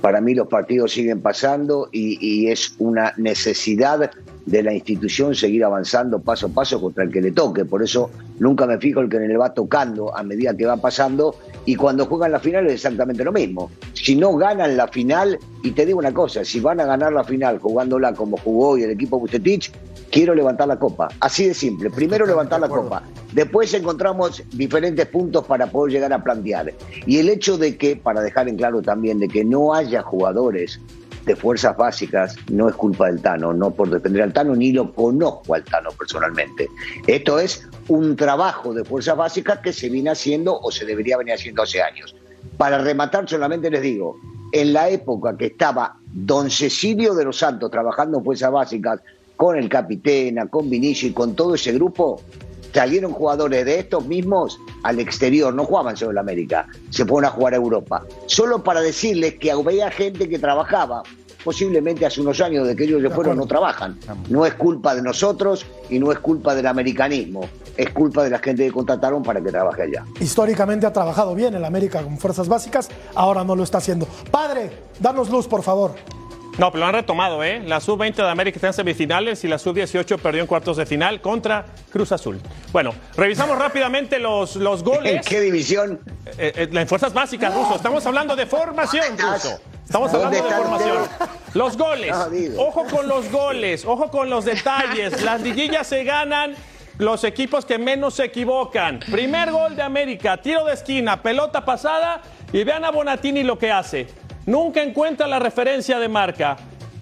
[0.00, 4.10] Para mí los partidos siguen pasando y, y es una necesidad
[4.46, 7.64] de la institución seguir avanzando paso a paso contra el que le toque.
[7.64, 11.36] Por eso nunca me fijo el que le va tocando a medida que va pasando
[11.66, 13.70] y cuando juegan la final es exactamente lo mismo.
[13.92, 17.24] Si no ganan la final, y te digo una cosa, si van a ganar la
[17.24, 19.72] final jugándola como jugó hoy el equipo Bucetich,
[20.10, 21.08] quiero levantar la copa.
[21.20, 21.90] Así de simple.
[21.90, 23.02] Primero levantar la copa.
[23.32, 26.72] Después encontramos diferentes puntos para poder llegar a plantear.
[27.06, 30.80] Y el hecho de que, para dejar en claro también, de que no haya jugadores
[31.24, 34.92] de fuerzas básicas no es culpa del Tano, no por defender al Tano, ni lo
[34.92, 36.68] conozco al Tano personalmente.
[37.06, 41.34] Esto es un trabajo de fuerzas básicas que se viene haciendo o se debería venir
[41.34, 42.14] haciendo hace años.
[42.56, 44.16] Para rematar solamente les digo,
[44.52, 49.00] en la época que estaba don Cecilio de los Santos trabajando en fuerzas básicas
[49.36, 52.20] con el Capitena, con Vinicio y con todo ese grupo,
[52.74, 57.30] salieron jugadores de estos mismos al exterior, no jugaban solo en América, se fueron a
[57.30, 58.04] jugar a Europa.
[58.26, 61.02] Solo para decirles que había gente que trabajaba,
[61.44, 63.98] posiblemente hace unos años de que ellos se fueron no trabajan.
[64.28, 68.38] No es culpa de nosotros y no es culpa del americanismo, es culpa de la
[68.38, 70.04] gente que contrataron para que trabaje allá.
[70.20, 74.08] Históricamente ha trabajado bien el América con fuerzas básicas, ahora no lo está haciendo.
[74.30, 75.94] Padre, danos luz, por favor.
[76.58, 77.60] No, pero lo han retomado, ¿eh?
[77.66, 81.20] La sub-20 de América está en semifinales y la sub-18 perdió en cuartos de final
[81.20, 82.40] contra Cruz Azul.
[82.72, 85.26] Bueno, revisamos rápidamente los, los ¿En goles.
[85.26, 86.00] qué división?
[86.38, 87.74] Eh, eh, en fuerzas básicas, Ruso.
[87.74, 89.58] Estamos hablando de formación, Ruso.
[89.84, 90.96] Estamos ¿Dónde hablando de formación.
[91.54, 92.10] Los goles.
[92.10, 92.62] No, digo.
[92.66, 93.84] Ojo con los goles.
[93.84, 95.22] Ojo con los detalles.
[95.24, 96.54] Las liguillas se ganan
[96.98, 99.00] los equipos que menos se equivocan.
[99.00, 100.36] Primer gol de América.
[100.36, 101.22] Tiro de esquina.
[101.22, 102.22] Pelota pasada.
[102.52, 104.06] Y vean a Bonatini lo que hace.
[104.46, 106.56] Nunca encuentra la referencia de marca.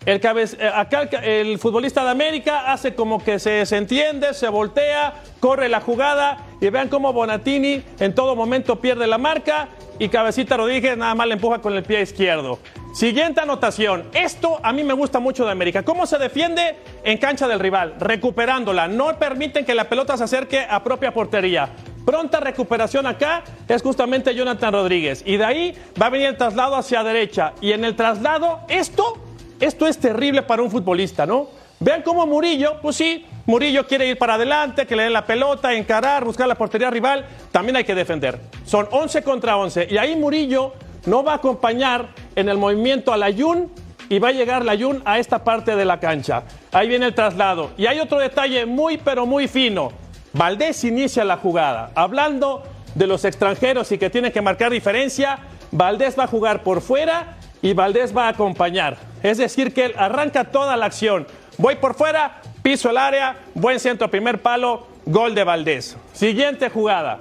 [0.04, 5.68] El, eh, acá el futbolista de América hace como que se desentiende, se voltea, corre
[5.68, 9.68] la jugada y vean cómo Bonatini en todo momento pierde la marca
[10.00, 12.58] y Cabecita Rodríguez nada más le empuja con el pie izquierdo.
[12.92, 14.04] Siguiente anotación.
[14.12, 15.84] Esto a mí me gusta mucho de América.
[15.84, 17.94] ¿Cómo se defiende en cancha del rival?
[17.98, 18.88] Recuperándola.
[18.88, 21.70] No permiten que la pelota se acerque a propia portería.
[22.04, 25.22] Pronta recuperación acá es justamente Jonathan Rodríguez.
[25.24, 27.52] Y de ahí va a venir el traslado hacia derecha.
[27.60, 29.18] Y en el traslado, esto
[29.62, 31.46] esto es terrible para un futbolista, ¿no?
[31.78, 35.72] Vean cómo Murillo, pues sí, Murillo quiere ir para adelante, que le den la pelota,
[35.72, 38.40] encarar, buscar la portería rival, también hay que defender.
[38.64, 40.72] Son 11 contra 11 y ahí Murillo
[41.06, 43.70] no va a acompañar en el movimiento a la Jun
[44.08, 46.42] y va a llegar la Jun a esta parte de la cancha.
[46.72, 47.70] Ahí viene el traslado.
[47.78, 49.92] Y hay otro detalle muy pero muy fino.
[50.32, 51.90] Valdés inicia la jugada.
[51.94, 52.62] Hablando
[52.94, 55.38] de los extranjeros y que tienen que marcar diferencia,
[55.70, 58.96] Valdés va a jugar por fuera y Valdés va a acompañar.
[59.22, 61.26] Es decir, que él arranca toda la acción.
[61.58, 65.96] Voy por fuera, piso el área, buen centro, primer palo, gol de Valdés.
[66.12, 67.20] Siguiente jugada.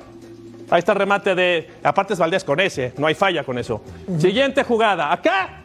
[0.69, 1.69] Ahí está el remate de.
[1.83, 3.83] Aparte es Valdés con ese, no hay falla con eso.
[4.19, 5.11] Siguiente jugada.
[5.11, 5.63] Acá,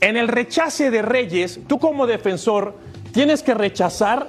[0.00, 2.76] en el rechace de Reyes, tú como defensor
[3.12, 4.28] tienes que rechazar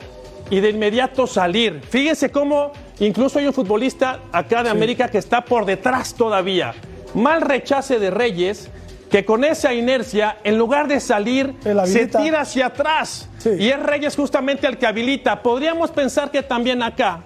[0.50, 1.82] y de inmediato salir.
[1.90, 6.74] Fíjense cómo incluso hay un futbolista acá de América que está por detrás todavía.
[7.14, 8.70] Mal rechace de Reyes
[9.10, 11.54] que con esa inercia, en lugar de salir,
[11.86, 13.30] se tira hacia atrás.
[13.38, 13.52] Sí.
[13.60, 15.42] Y es Reyes justamente el que habilita.
[15.42, 17.24] Podríamos pensar que también acá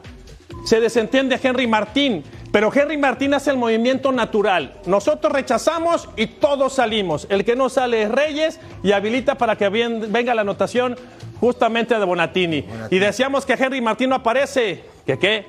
[0.66, 4.74] se desentiende Henry Martín, pero Henry Martín hace el movimiento natural.
[4.86, 7.26] Nosotros rechazamos y todos salimos.
[7.30, 10.96] El que no sale es Reyes y habilita para que venga la anotación
[11.40, 12.66] justamente de Bonatini.
[12.90, 14.84] Y decíamos que Henry Martín no aparece.
[15.06, 15.46] ¿Que qué?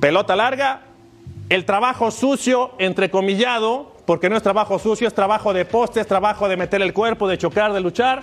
[0.00, 0.82] Pelota larga,
[1.48, 6.48] el trabajo sucio, entrecomillado, porque no es trabajo sucio, es trabajo de poste, es trabajo
[6.48, 8.22] de meter el cuerpo, de chocar, de luchar.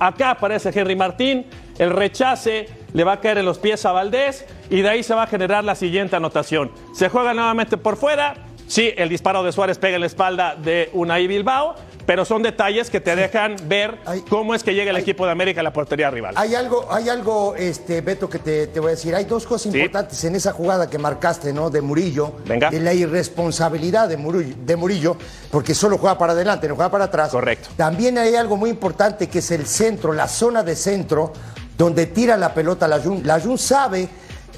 [0.00, 1.46] Acá aparece Henry Martín,
[1.78, 5.14] el rechace le va a caer en los pies a Valdés y de ahí se
[5.14, 6.70] va a generar la siguiente anotación.
[6.94, 8.34] Se juega nuevamente por fuera,
[8.66, 11.74] sí, el disparo de Suárez pega en la espalda de Unai Bilbao,
[12.10, 15.30] pero son detalles que te dejan ver Hay- cómo es que llega el equipo de
[15.30, 16.34] América a la portería rival.
[16.36, 19.14] Hay algo, hay algo, este, Beto, que te, te voy a decir.
[19.14, 19.78] Hay dos cosas Sí.
[19.78, 21.70] importantes en esa jugada que marcaste, ¿no?
[21.70, 22.32] De Murillo.
[22.46, 22.68] Venga.
[22.68, 25.16] De la irresponsabilidad de Murillo, de Murillo,
[25.52, 27.30] porque solo juega para adelante, no juega para atrás.
[27.30, 27.68] Correcto.
[27.76, 31.32] También hay algo muy importante que es el centro, la zona de centro,
[31.78, 33.22] donde tira la pelota la Jun.
[33.24, 34.08] La Jun sabe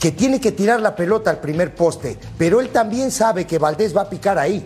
[0.01, 3.95] que tiene que tirar la pelota al primer poste, pero él también sabe que Valdés
[3.95, 4.65] va a picar ahí.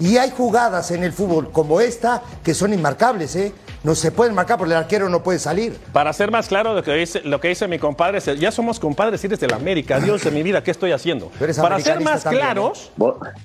[0.00, 3.52] Y hay jugadas en el fútbol como esta que son inmarcables, ¿eh?
[3.84, 5.76] No se pueden marcar porque el arquero no puede salir.
[5.92, 8.78] Para ser más claro lo que dice, lo que dice mi compadre, es- ya somos
[8.80, 10.00] compadres y desde la América.
[10.00, 11.30] Dios de mi vida, ¿qué estoy haciendo?
[11.40, 12.90] Eres Para ser más también, claros,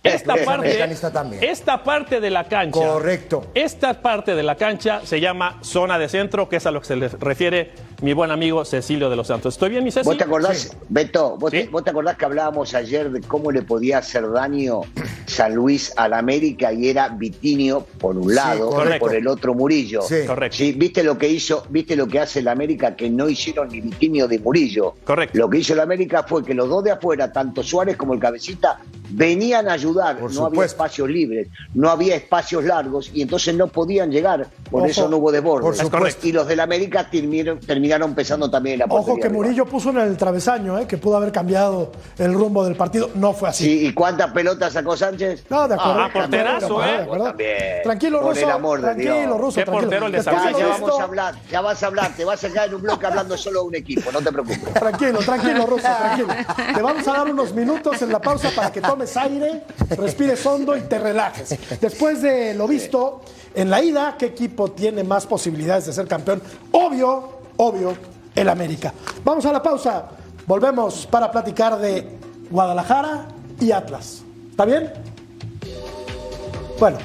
[0.03, 0.83] esta eres parte,
[1.41, 2.79] esta parte de la cancha.
[2.79, 3.45] Correcto.
[3.53, 6.87] Esta parte de la cancha se llama zona de centro, que es a lo que
[6.87, 7.71] se le refiere
[8.01, 9.53] mi buen amigo Cecilio de los Santos.
[9.53, 10.05] ¿Estoy bien, mi Ceci?
[10.05, 11.63] ¿Vos te acordás, Beto, vos, Sí.
[11.63, 14.81] te, vos te acordás que hablábamos ayer de cómo le podía hacer daño
[15.25, 18.99] San Luis al América y era Vitinio por un Sí, lado, correcto.
[19.05, 20.01] por el otro Murillo?
[20.01, 20.22] Sí.
[20.25, 20.57] Correcto.
[20.57, 23.81] Sí, ¿viste lo que hizo, viste lo que hace el América que no hicieron ni
[23.81, 24.95] Vitinio de Murillo?
[25.03, 25.37] Correcto.
[25.37, 28.19] Lo que hizo el América fue que los dos de afuera, tanto Suárez como el
[28.19, 28.79] Cabecita,
[29.13, 30.17] venían a ayudar.
[30.17, 34.47] Por no había espacios libres, no había espacios largos y entonces no podían llegar.
[34.69, 34.89] Por Ojo.
[34.89, 35.63] eso no hubo desborde.
[35.63, 36.27] Por supuesto.
[36.27, 39.29] Y los del América terminaron, terminaron pesando también en la Ojo que.
[39.29, 40.87] Murillo puso en el travesaño, ¿eh?
[40.87, 43.09] que pudo haber cambiado el rumbo del partido.
[43.15, 43.63] No fue así.
[43.63, 45.45] Sí, ¿y cuántas pelotas sacó Sánchez?
[45.49, 46.01] No, de acuerdo.
[46.01, 46.87] Ah, porterazo, ¿eh?
[46.87, 47.25] de acuerdo.
[47.25, 47.83] También.
[47.83, 48.45] Tranquilo, Por Ruso.
[48.45, 49.37] el amor de tranquilo, Dios.
[49.39, 49.55] Ruso.
[49.55, 49.89] Qué tranquilo.
[49.89, 52.67] portero el de Ya, vamos a hablar, ya vas a hablar, te vas a quedar
[52.69, 54.73] en un bloque hablando solo de un equipo, no te preocupes.
[54.73, 56.27] Tranquilo, tranquilo, Ruso, tranquilo.
[56.75, 60.75] Te vamos a dar unos minutos en la pausa para que tomes aire, respires hondo
[60.75, 61.57] y te relajes.
[61.79, 63.21] Después de lo visto
[63.53, 66.41] en la ida, ¿qué equipo tiene más posibilidades de ser campeón?
[66.71, 67.95] Obvio, obvio,
[68.35, 68.93] el América.
[69.23, 70.09] Vamos a la pausa.
[70.45, 72.17] Volvemos para platicar de
[72.49, 73.27] Guadalajara
[73.59, 74.23] y Atlas.
[74.51, 74.91] ¿Está bien?
[76.79, 76.97] Bueno,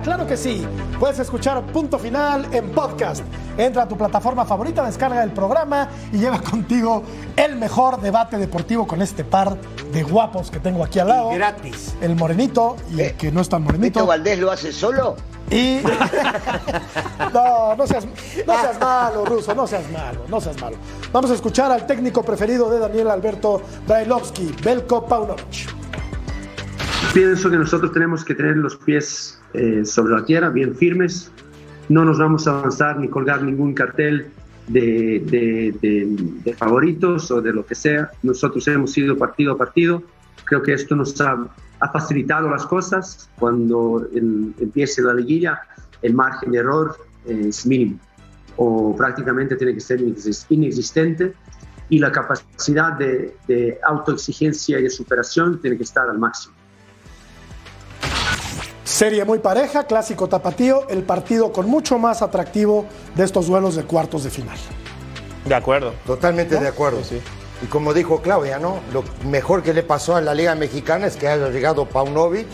[0.00, 0.66] claro que sí.
[0.98, 3.22] Puedes escuchar Punto Final en podcast.
[3.56, 7.02] Entra a tu plataforma favorita, descarga el programa y lleva contigo
[7.36, 9.56] el mejor debate deportivo con este par
[9.92, 11.32] de guapos que tengo aquí al lado.
[11.32, 11.94] Y gratis.
[12.00, 14.00] El morenito y el que no es tan morenito.
[14.00, 15.16] ¿Vito Valdés lo hace solo?
[15.50, 15.80] Y.
[17.32, 18.06] no, no seas,
[18.46, 20.76] no seas malo, Ruso, no seas malo, no seas malo.
[21.12, 25.77] Vamos a escuchar al técnico preferido de Daniel Alberto Brailovsky, Belko Paunovic.
[27.12, 31.30] Pienso que nosotros tenemos que tener los pies eh, sobre la tierra, bien firmes.
[31.88, 34.26] No nos vamos a avanzar ni colgar ningún cartel
[34.68, 36.06] de, de- de-
[36.44, 38.10] de favoritos o de lo que sea.
[38.22, 40.02] Nosotros hemos ido partido a partido.
[40.44, 41.48] Creo que esto nos ha,
[41.80, 43.30] ha facilitado las cosas.
[43.38, 45.62] Cuando el- empiece la liguilla,
[46.02, 46.96] el margen de error
[47.26, 47.98] es mínimo
[48.60, 51.32] o prácticamente tiene que ser inexis- inexistente
[51.88, 56.54] y la capacidad de, de autoexigencia y de superación tiene que estar al máximo.
[58.88, 63.84] Serie muy pareja, clásico tapatío, el partido con mucho más atractivo de estos duelos de
[63.84, 64.56] cuartos de final.
[65.44, 65.92] De acuerdo.
[66.06, 67.02] Totalmente de acuerdo.
[67.62, 68.78] Y como dijo Claudia, ¿no?
[68.94, 72.46] Lo mejor que le pasó a la Liga Mexicana es que haya llegado Paunovic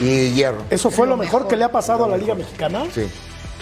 [0.00, 0.64] y Hierro.
[0.68, 2.82] ¿Eso fue lo mejor que le ha pasado a la Liga Mexicana?
[2.92, 3.08] Sí.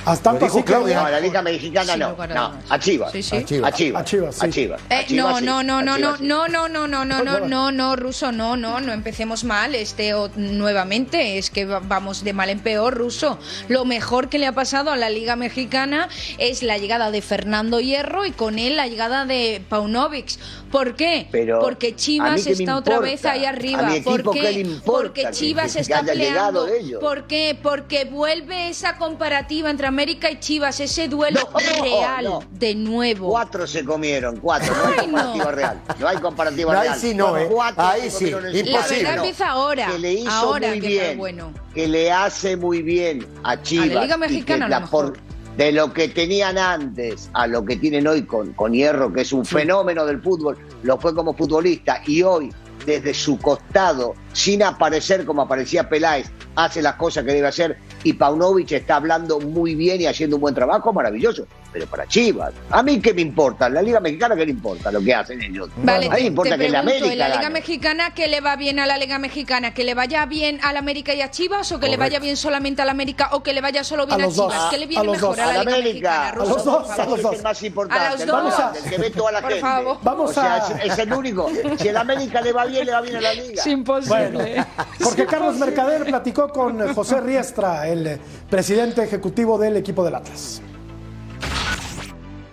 [0.04, 1.00] Hasta tanto dijo así Claudia.
[1.00, 2.16] No, a la Liga Mexicana no.
[2.34, 3.14] No, a Chivas.
[3.14, 4.42] A Chivas.
[4.42, 4.82] A Chivas.
[5.10, 8.56] No, no, no, no, no, no, no, no, no, no, no, no, no, Ruso, no,
[8.56, 13.38] no, no empecemos mal, este nuevamente, es que va- vamos de mal en peor, Ruso.
[13.68, 17.80] Lo mejor que le ha pasado a la Liga Mexicana es la llegada de Fernando
[17.80, 20.38] Hierro y con él la llegada de Paunovic.
[20.70, 21.26] ¿Por qué?
[21.32, 23.88] Pero, Porque ¿a Chivas está otra vez ahí A arriba.
[24.04, 26.66] ¿Por ¿qué Porque que- Chivas que está peleando.
[27.00, 27.58] ¿Por qué?
[27.60, 32.42] Porque vuelve esa comparativa entre América y Chivas, ese duelo No, real no.
[32.52, 33.28] de nuevo.
[33.28, 34.72] Cuatro se comieron, cuatro.
[34.74, 35.80] No hay comparativa real.
[35.98, 36.98] No hay comparativa Ahí real.
[37.00, 37.48] sí no, ¿eh?
[37.50, 39.02] Cuatro Ahí sí, su La imposible.
[39.02, 39.86] verdad empieza ahora.
[39.88, 41.52] que le hizo ahora muy bien, bueno.
[41.74, 43.88] que le hace muy bien a Chivas.
[43.88, 45.12] Liga y que Mexicana, a lo la mejor.
[45.12, 49.22] por- de lo que tenían antes a lo que tienen hoy con, con Hierro, que
[49.22, 52.50] es un fenómeno del fútbol, lo fue como futbolista y hoy
[52.86, 58.12] desde su costado, sin aparecer como aparecía Peláez, hace las cosas que debe hacer y
[58.14, 61.46] Paunovic está hablando muy bien y haciendo un buen trabajo, maravilloso.
[61.72, 65.00] Pero para Chivas, a mí qué me importa, la Liga Mexicana qué le importa lo
[65.00, 65.68] que hacen ellos.
[65.76, 67.54] Vale, a mí me importa te que la pregunto, América ¿en la Liga gane.
[67.54, 69.72] Mexicana qué le va bien a la Liga Mexicana?
[69.72, 72.36] ¿Que le vaya bien a la América y a Chivas o que le vaya bien
[72.36, 74.52] solamente a la América o que le vaya solo bien A a, los dos.
[74.52, 74.70] Chivas?
[74.70, 75.38] ¿Qué le A viene los mejor dos.
[75.38, 76.10] a la A la Liga América.
[76.10, 76.28] Mexicana?
[76.30, 77.32] A los dos, a los dos.
[77.32, 78.54] Es el más importante, A los dos.
[78.84, 79.60] el que ve toda la Por gente.
[79.62, 79.98] favor.
[80.02, 81.50] Vamos o sea, a- es, el único.
[81.78, 83.52] Si el América le va bien, le va bien a la Liga.
[83.60, 84.08] Es imposible.
[84.30, 84.66] Bueno,
[85.04, 88.18] porque Carlos Mercader platicó con José Riestra, el
[88.48, 90.60] presidente ejecutivo del equipo del Atlas.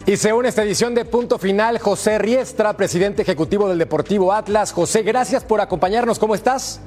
[0.07, 4.71] Y se une esta edición de Punto Final José Riestra, presidente ejecutivo del Deportivo Atlas.
[4.71, 6.17] José, gracias por acompañarnos.
[6.17, 6.81] ¿Cómo estás?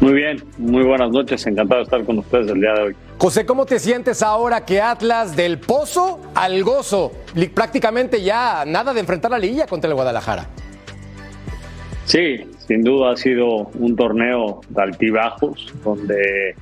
[0.00, 2.96] Muy bien, muy buenas noches, encantado de estar con ustedes el día de hoy.
[3.18, 7.10] José, ¿cómo te sientes ahora que Atlas del pozo al gozo,
[7.52, 10.46] prácticamente ya nada de enfrentar la liguilla contra el Guadalajara?
[12.04, 16.54] Sí, sin duda ha sido un torneo de altibajos, donde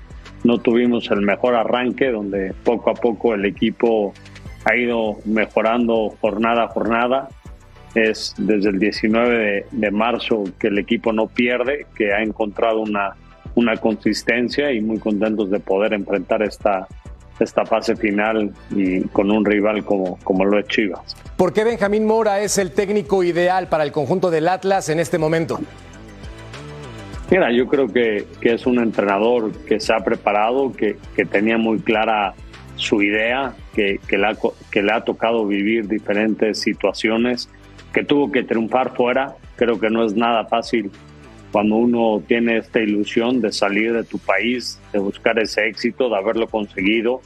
[0.42, 4.14] no tuvimos el mejor arranque, donde poco a poco el equipo
[4.64, 7.28] ha ido mejorando jornada a jornada.
[7.94, 12.80] Es desde el 19 de, de marzo que el equipo no pierde, que ha encontrado
[12.80, 13.16] una,
[13.54, 16.86] una consistencia y muy contentos de poder enfrentar esta,
[17.38, 21.16] esta fase final y con un rival como, como lo es Chivas.
[21.36, 25.18] ¿Por qué Benjamín Mora es el técnico ideal para el conjunto del Atlas en este
[25.18, 25.60] momento?
[27.30, 31.56] Mira, yo creo que, que es un entrenador que se ha preparado, que, que tenía
[31.56, 32.34] muy clara
[32.76, 34.36] su idea, que, que, le ha,
[34.70, 37.48] que le ha tocado vivir diferentes situaciones,
[37.92, 39.36] que tuvo que triunfar fuera.
[39.56, 40.90] Creo que no es nada fácil
[41.52, 46.16] cuando uno tiene esta ilusión de salir de tu país, de buscar ese éxito, de
[46.16, 47.20] haberlo conseguido.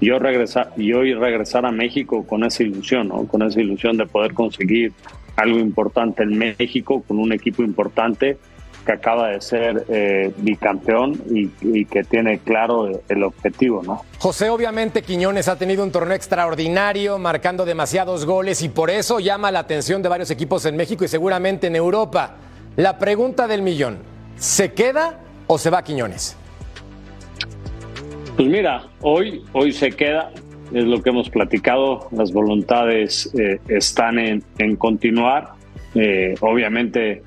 [0.00, 3.26] Yo regresar, y hoy regresar a México con esa ilusión, ¿no?
[3.26, 4.92] con esa ilusión de poder conseguir
[5.36, 8.36] algo importante en México, con un equipo importante
[8.84, 14.02] que acaba de ser eh, bicampeón y, y, que tiene claro el objetivo, ¿no?
[14.18, 19.50] José, obviamente Quiñones ha tenido un torneo extraordinario, marcando demasiados goles y por eso llama
[19.50, 22.36] la atención de varios equipos en México y seguramente en Europa.
[22.76, 23.98] La pregunta del millón,
[24.36, 26.36] ¿se queda o se va Quiñones?
[28.36, 30.30] Pues mira, hoy, hoy se queda,
[30.72, 35.52] es lo que hemos platicado, las voluntades eh, están en, en continuar.
[35.94, 37.22] Eh, obviamente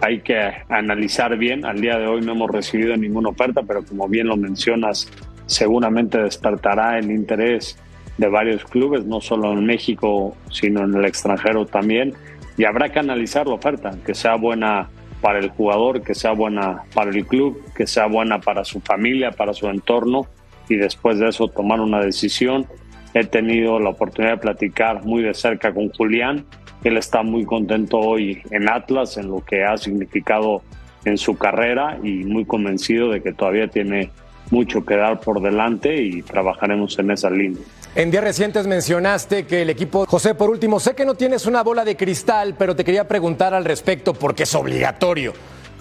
[0.00, 0.38] hay que
[0.68, 1.64] analizar bien.
[1.64, 5.10] Al día de hoy no hemos recibido ninguna oferta, pero como bien lo mencionas,
[5.46, 7.78] seguramente despertará el interés
[8.16, 12.14] de varios clubes, no solo en México, sino en el extranjero también.
[12.56, 14.88] Y habrá que analizar la oferta, que sea buena
[15.20, 19.30] para el jugador, que sea buena para el club, que sea buena para su familia,
[19.30, 20.26] para su entorno,
[20.68, 22.66] y después de eso tomar una decisión.
[23.14, 26.44] He tenido la oportunidad de platicar muy de cerca con Julián
[26.84, 30.62] él está muy contento hoy en Atlas, en lo que ha significado
[31.04, 34.10] en su carrera y muy convencido de que todavía tiene
[34.50, 37.62] mucho que dar por delante y trabajaremos en esa línea.
[37.94, 41.62] En días recientes mencionaste que el equipo, José, por último, sé que no tienes una
[41.62, 45.32] bola de cristal, pero te quería preguntar al respecto porque es obligatorio.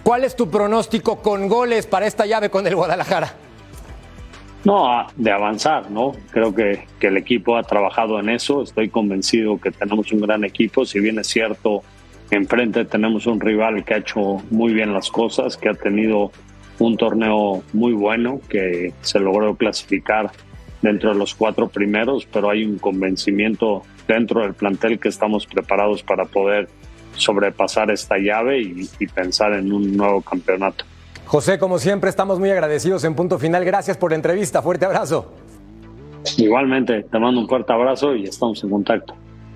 [0.04, 3.34] ¿Cuál es tu pronóstico con goles para esta llave con el Guadalajara?
[4.68, 6.12] No, de avanzar, ¿no?
[6.32, 8.64] Creo que, que, el equipo ha trabajado en eso.
[8.64, 10.86] Estoy convencido que tenemos un gran equipo.
[10.86, 11.84] Si bien es cierto,
[12.32, 16.34] enfrente tenemos un rival que ha hecho muy bien las cosas, que ha tenido
[16.80, 20.32] un torneo muy bueno, que se logró clasificar
[20.82, 26.04] dentro de los cuatro primeros, pero hay un convencimiento dentro del plantel que estamos preparados
[26.04, 26.68] para poder
[27.14, 30.84] sobrepasar esta llave y, y pensar en un nuevo campeonato.
[31.28, 33.66] José, como siempre, estamos muy agradecidos en punto final.
[33.66, 34.62] Gracias por la entrevista.
[34.62, 35.26] Fuerte abrazo.
[36.38, 39.14] Igualmente, te mando un fuerte abrazo y estamos en contacto.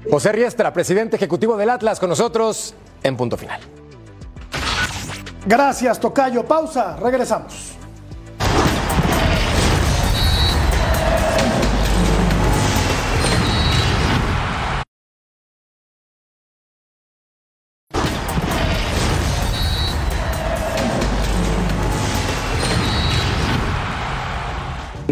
[0.09, 3.59] José Riestra, presidente ejecutivo del Atlas, con nosotros en punto final.
[5.45, 6.43] Gracias, Tocayo.
[6.43, 7.77] Pausa, regresamos.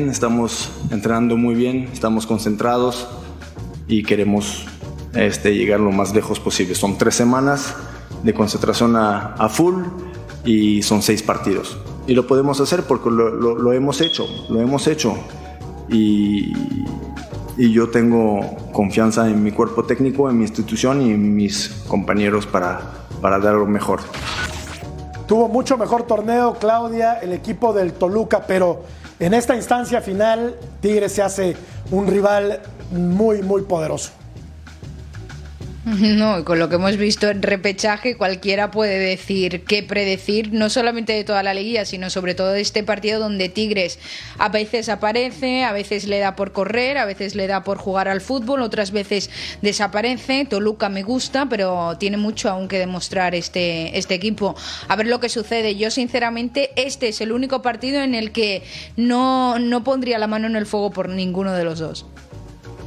[0.08, 3.08] Estamos entrenando muy bien, estamos concentrados
[3.88, 4.66] y queremos
[5.14, 6.76] este, llegar lo más lejos posible.
[6.76, 7.76] Son tres semanas
[8.24, 9.84] de concentración a, full
[10.46, 11.78] y son seis partidos.
[12.08, 15.16] Y lo podemos hacer porque lo hemos hecho, lo hemos hecho.
[15.90, 16.54] Y,
[17.58, 18.40] y, yo tengo
[18.72, 22.80] confianza en mi cuerpo técnico, en mi institución y en mis compañeros para,
[23.22, 24.00] para dar lo mejor.
[25.28, 28.84] Tuvo mucho mejor torneo, Claudia, el equipo del Toluca, pero
[29.20, 31.56] en esta instancia final, Tigres se hace
[31.92, 32.62] un rival
[32.92, 34.12] muy, muy poderoso.
[36.20, 41.14] No, con lo que hemos visto en repechaje, cualquiera puede decir qué predecir, no solamente
[41.14, 44.00] de toda la liguilla, sino sobre todo de este partido donde Tigres
[44.38, 48.08] a veces aparece, a veces le da por correr, a veces le da por jugar
[48.08, 49.30] al fútbol, otras veces
[49.62, 50.46] desaparece.
[50.46, 54.56] Toluca me gusta, pero tiene mucho aún que demostrar este, este equipo.
[54.88, 55.76] A ver lo que sucede.
[55.76, 58.64] Yo, sinceramente, este es el único partido en el que
[58.96, 62.06] no, no pondría la mano en el fuego por ninguno de los dos.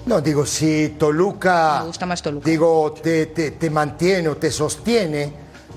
[0.06, 2.48] No, digo, si Toluca, Me gusta más Toluca.
[2.48, 5.32] digo, te, te, te mantiene o te sostiene,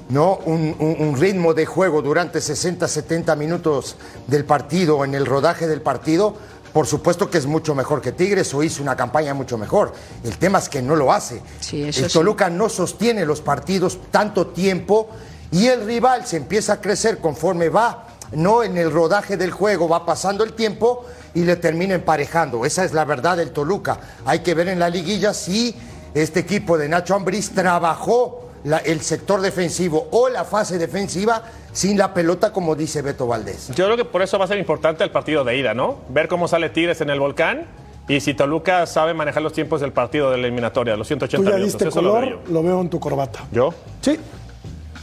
[0.10, 0.38] ¿no?
[0.46, 3.96] Un, un, un, ritmo de juego durante 60, 70 minutos
[4.26, 6.36] del partido, en el rodaje del partido,
[6.74, 9.94] por supuesto que es mucho mejor que Tigres o hizo una campaña mucho mejor.
[10.24, 11.42] El tema es que no lo hace.
[11.60, 12.54] Sí, eso el Toluca sí.
[12.54, 15.08] no sostiene los partidos tanto tiempo
[15.52, 19.88] y el rival se empieza a crecer conforme va, no en el rodaje del juego,
[19.88, 21.06] va pasando el tiempo
[21.36, 22.66] y le termina emparejando.
[22.66, 24.00] Esa es la verdad del Toluca.
[24.26, 25.76] Hay que ver en la liguilla si
[26.16, 31.98] este equipo de Nacho Ambriz trabajó la- el sector defensivo o la fase defensiva sin
[31.98, 33.68] la pelota, como dice Beto Valdés.
[33.76, 35.98] Yo creo que por eso va a ser importante el partido de ida, ¿no?
[36.10, 37.66] Ver cómo sale Tigres en el volcán
[38.08, 41.52] y si Toluca sabe manejar los tiempos del partido de la eliminatoria, los 180 Tú
[41.52, 41.74] ya minutos.
[41.80, 43.42] diste Eso lo veo color, lo veo en tu corbata.
[43.52, 43.74] yo.
[44.02, 44.18] Sí,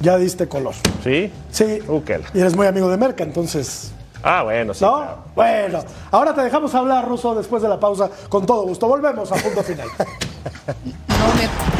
[0.01, 0.74] ya diste color.
[1.05, 1.30] ¿Sí?
[1.51, 1.78] Sí.
[2.35, 3.93] Y eres muy amigo de Merca, entonces.
[4.22, 4.84] Ah, bueno, sí.
[4.84, 4.98] ¿No?
[4.98, 5.18] claro.
[5.34, 8.86] Bueno, ahora te dejamos hablar, Ruso, después de la pausa, con todo gusto.
[8.86, 9.88] Volvemos a punto final.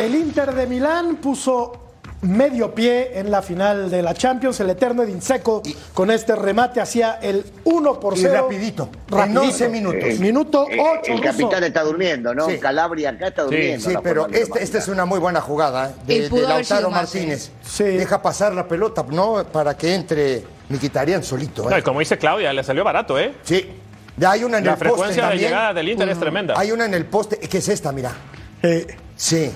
[0.00, 1.79] El Inter de Milán puso
[2.22, 5.62] medio pie en la final de la Champions, el eterno Edin Seco
[5.94, 8.34] con este remate hacía el 1 por Y 0.
[8.42, 10.18] rapidito, en 11 minutos.
[10.18, 11.12] Minuto Eh, 8.
[11.14, 12.46] el capitán está durmiendo, ¿no?
[12.46, 12.58] Sí.
[12.58, 13.88] Calabria acá está durmiendo.
[13.88, 15.92] Sí, pero lo este- esta es una muy buena jugada ¿eh?
[16.06, 17.50] De, de Lautaro Martínez.
[17.62, 17.84] Sí.
[17.84, 19.42] Deja pasar la pelota, ¿no?
[19.44, 21.64] Para que entre Miquitarian solito.
[21.64, 21.70] ¿eh?
[21.70, 23.32] No, y como dice Claudia, le salió barato, ¿eh?
[23.44, 23.66] Sí.
[24.16, 25.48] Ya hay una en La el poste frecuencia de también.
[25.50, 26.20] llegada del Inter es Mm.
[26.20, 26.54] tremenda.
[26.58, 28.12] Hay una en el poste, que es esta, mira.
[29.16, 29.50] sí.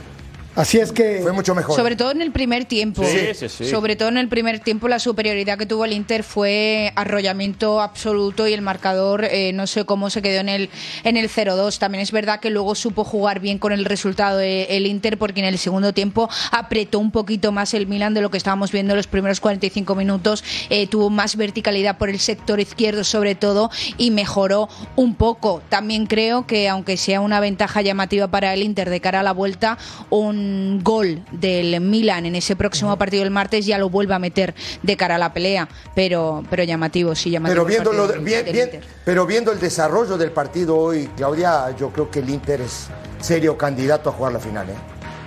[0.57, 1.21] Así es que.
[1.23, 1.75] Fue mucho mejor.
[1.75, 3.03] Sobre todo en el primer tiempo.
[3.05, 3.67] Sí, sí, sí.
[3.67, 8.47] Sobre todo en el primer tiempo, la superioridad que tuvo el Inter fue arrollamiento absoluto
[8.47, 10.71] y el marcador, eh, no sé cómo se quedó en el,
[11.03, 11.79] en el 0-2.
[11.79, 15.41] También es verdad que luego supo jugar bien con el resultado eh, el Inter, porque
[15.41, 18.93] en el segundo tiempo apretó un poquito más el Milan de lo que estábamos viendo
[18.93, 20.45] en los primeros 45 minutos.
[20.71, 25.63] Eh, tuvo más verticalidad por el sector izquierdo, sobre todo, y mejoró un poco.
[25.69, 29.33] También creo que, aunque sea una ventaja llamativa para el Inter de cara a la
[29.33, 29.79] vuelta,
[30.11, 30.44] un
[30.83, 34.97] gol del Milan en ese próximo partido del martes ya lo vuelve a meter de
[34.97, 37.65] cara a la pelea, pero, pero llamativo, sí, llamativo.
[37.65, 41.09] Pero el viendo, lo- del- bien- del bien- pero viendo el desarrollo del partido hoy,
[41.17, 42.89] Claudia, yo creo que el Inter es
[43.21, 44.69] serio candidato a jugar la final.
[44.71, 44.75] ¿eh?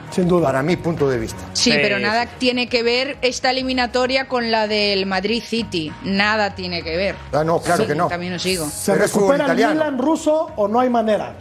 [0.10, 0.46] Sin duda.
[0.48, 1.38] Para mi punto de vista.
[1.54, 5.92] Sí, pero nada tiene que ver esta eliminatoria con la del Madrid City.
[6.06, 7.16] Nada tiene que ver.
[7.34, 8.08] Ah, no, claro Sí, que no.
[8.08, 8.66] También os digo.
[8.70, 11.36] ¿Se recupera el Milan ruso o no hay manera?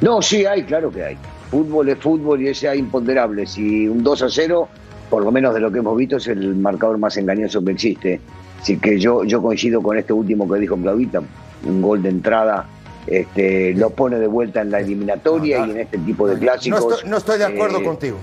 [0.00, 1.18] No, sí hay, claro que hay.
[1.56, 3.56] Fútbol es fútbol y ese hay imponderables.
[3.56, 4.68] Y un 2 a 0,
[5.08, 8.20] por lo menos de lo que hemos visto, es el marcador más engañoso que existe.
[8.60, 11.22] Así que yo, yo coincido con este último que dijo Claudita.
[11.64, 12.66] Un gol de entrada
[13.06, 16.92] este, lo pone de vuelta en la eliminatoria y en este tipo de No clásicos.
[16.94, 18.18] estoy, no estoy de acuerdo eh, contigo.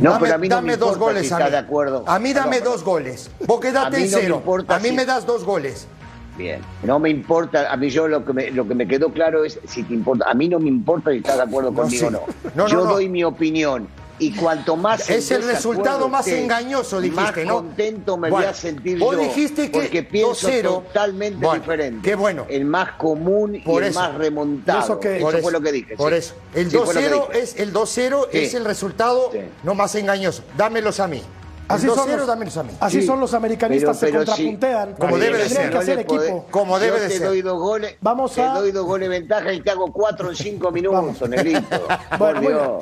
[0.00, 1.50] No, dame pero a mí no dame me dos goles si a mí.
[1.50, 2.04] de acuerdo.
[2.06, 3.28] A mí dame dos goles.
[3.44, 4.42] Vos quedate en no cero.
[4.68, 5.88] a mí si- me das dos goles.
[6.36, 9.44] Bien, no me importa, a mí yo lo que me, lo que me quedó claro
[9.44, 12.06] es si te importa, a mí no me importa si estás de acuerdo No, conmigo
[12.06, 12.14] o sí.
[12.14, 12.50] no.
[12.54, 12.92] No, no, yo no.
[12.92, 17.54] doy mi opinión y cuanto más Es el resultado más engañoso, dijiste, más ¿no?
[17.56, 21.60] contento me Bueno, voy a sentir vos yo, dijiste que porque pienso 2-0, totalmente bueno,
[21.60, 22.00] diferente.
[22.08, 22.46] qué bueno.
[22.48, 24.80] El más común Por y el más remontado.
[24.84, 25.96] Eso que- eso fue lo que dije.
[25.96, 26.18] Por sí.
[26.18, 26.34] eso.
[26.54, 27.42] El Sí, fue lo que 2-0 dije.
[27.42, 28.38] es el 2-0 Sí.
[28.38, 29.38] es el resultado Sí.
[29.62, 30.42] no más engañoso.
[30.56, 31.22] Dámelos a mí.
[31.68, 32.26] Así son 2-0 los-
[32.62, 32.70] mí.
[32.80, 33.06] Así Sí.
[33.06, 34.44] son los americanistas, Pero- pero se sí.
[34.46, 34.94] contrapuntean.
[34.94, 35.70] Como debe de ser.
[35.70, 36.46] que hacer le equipo.
[36.50, 37.26] Como debe yo de te ser.
[37.28, 40.30] Doy dos goles, Vamos te a- doy dos goles de ventaja y te hago cuatro
[40.30, 41.60] en cinco minutos, negrito.
[42.18, 42.78] Bueno.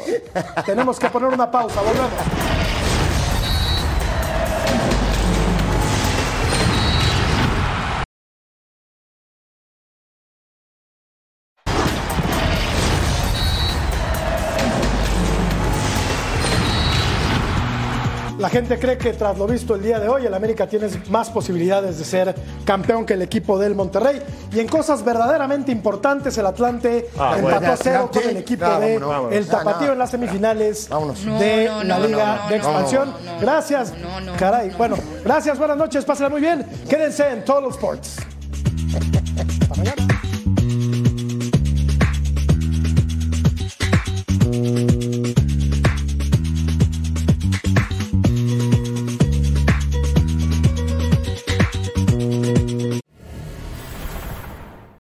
[0.66, 2.53] Tenemos que poner una pausa, volvemos.
[18.54, 21.98] Gente cree que tras lo visto el día de hoy, el América tiene más posibilidades
[21.98, 22.34] de ser
[22.64, 24.22] campeón que el equipo del Monterrey.
[24.52, 27.72] Y en cosas verdaderamente importantes, el Atlante Ah, empató bueno.
[27.72, 29.32] a cero con el equipo Ah, de vámonos.
[29.32, 29.92] el Tapatío no.
[29.94, 31.24] en las semifinales Vámonos.
[31.24, 33.14] No, de no, la no, Liga no, no, de no, Expansión.
[33.24, 33.92] no, no, gracias.
[33.98, 34.70] no, no, Caray.
[34.78, 36.64] Bueno, gracias, buenas noches, pásenla muy bien.
[36.88, 38.18] Quédense en Total Sports.
[39.62, 40.13] Hasta mañana.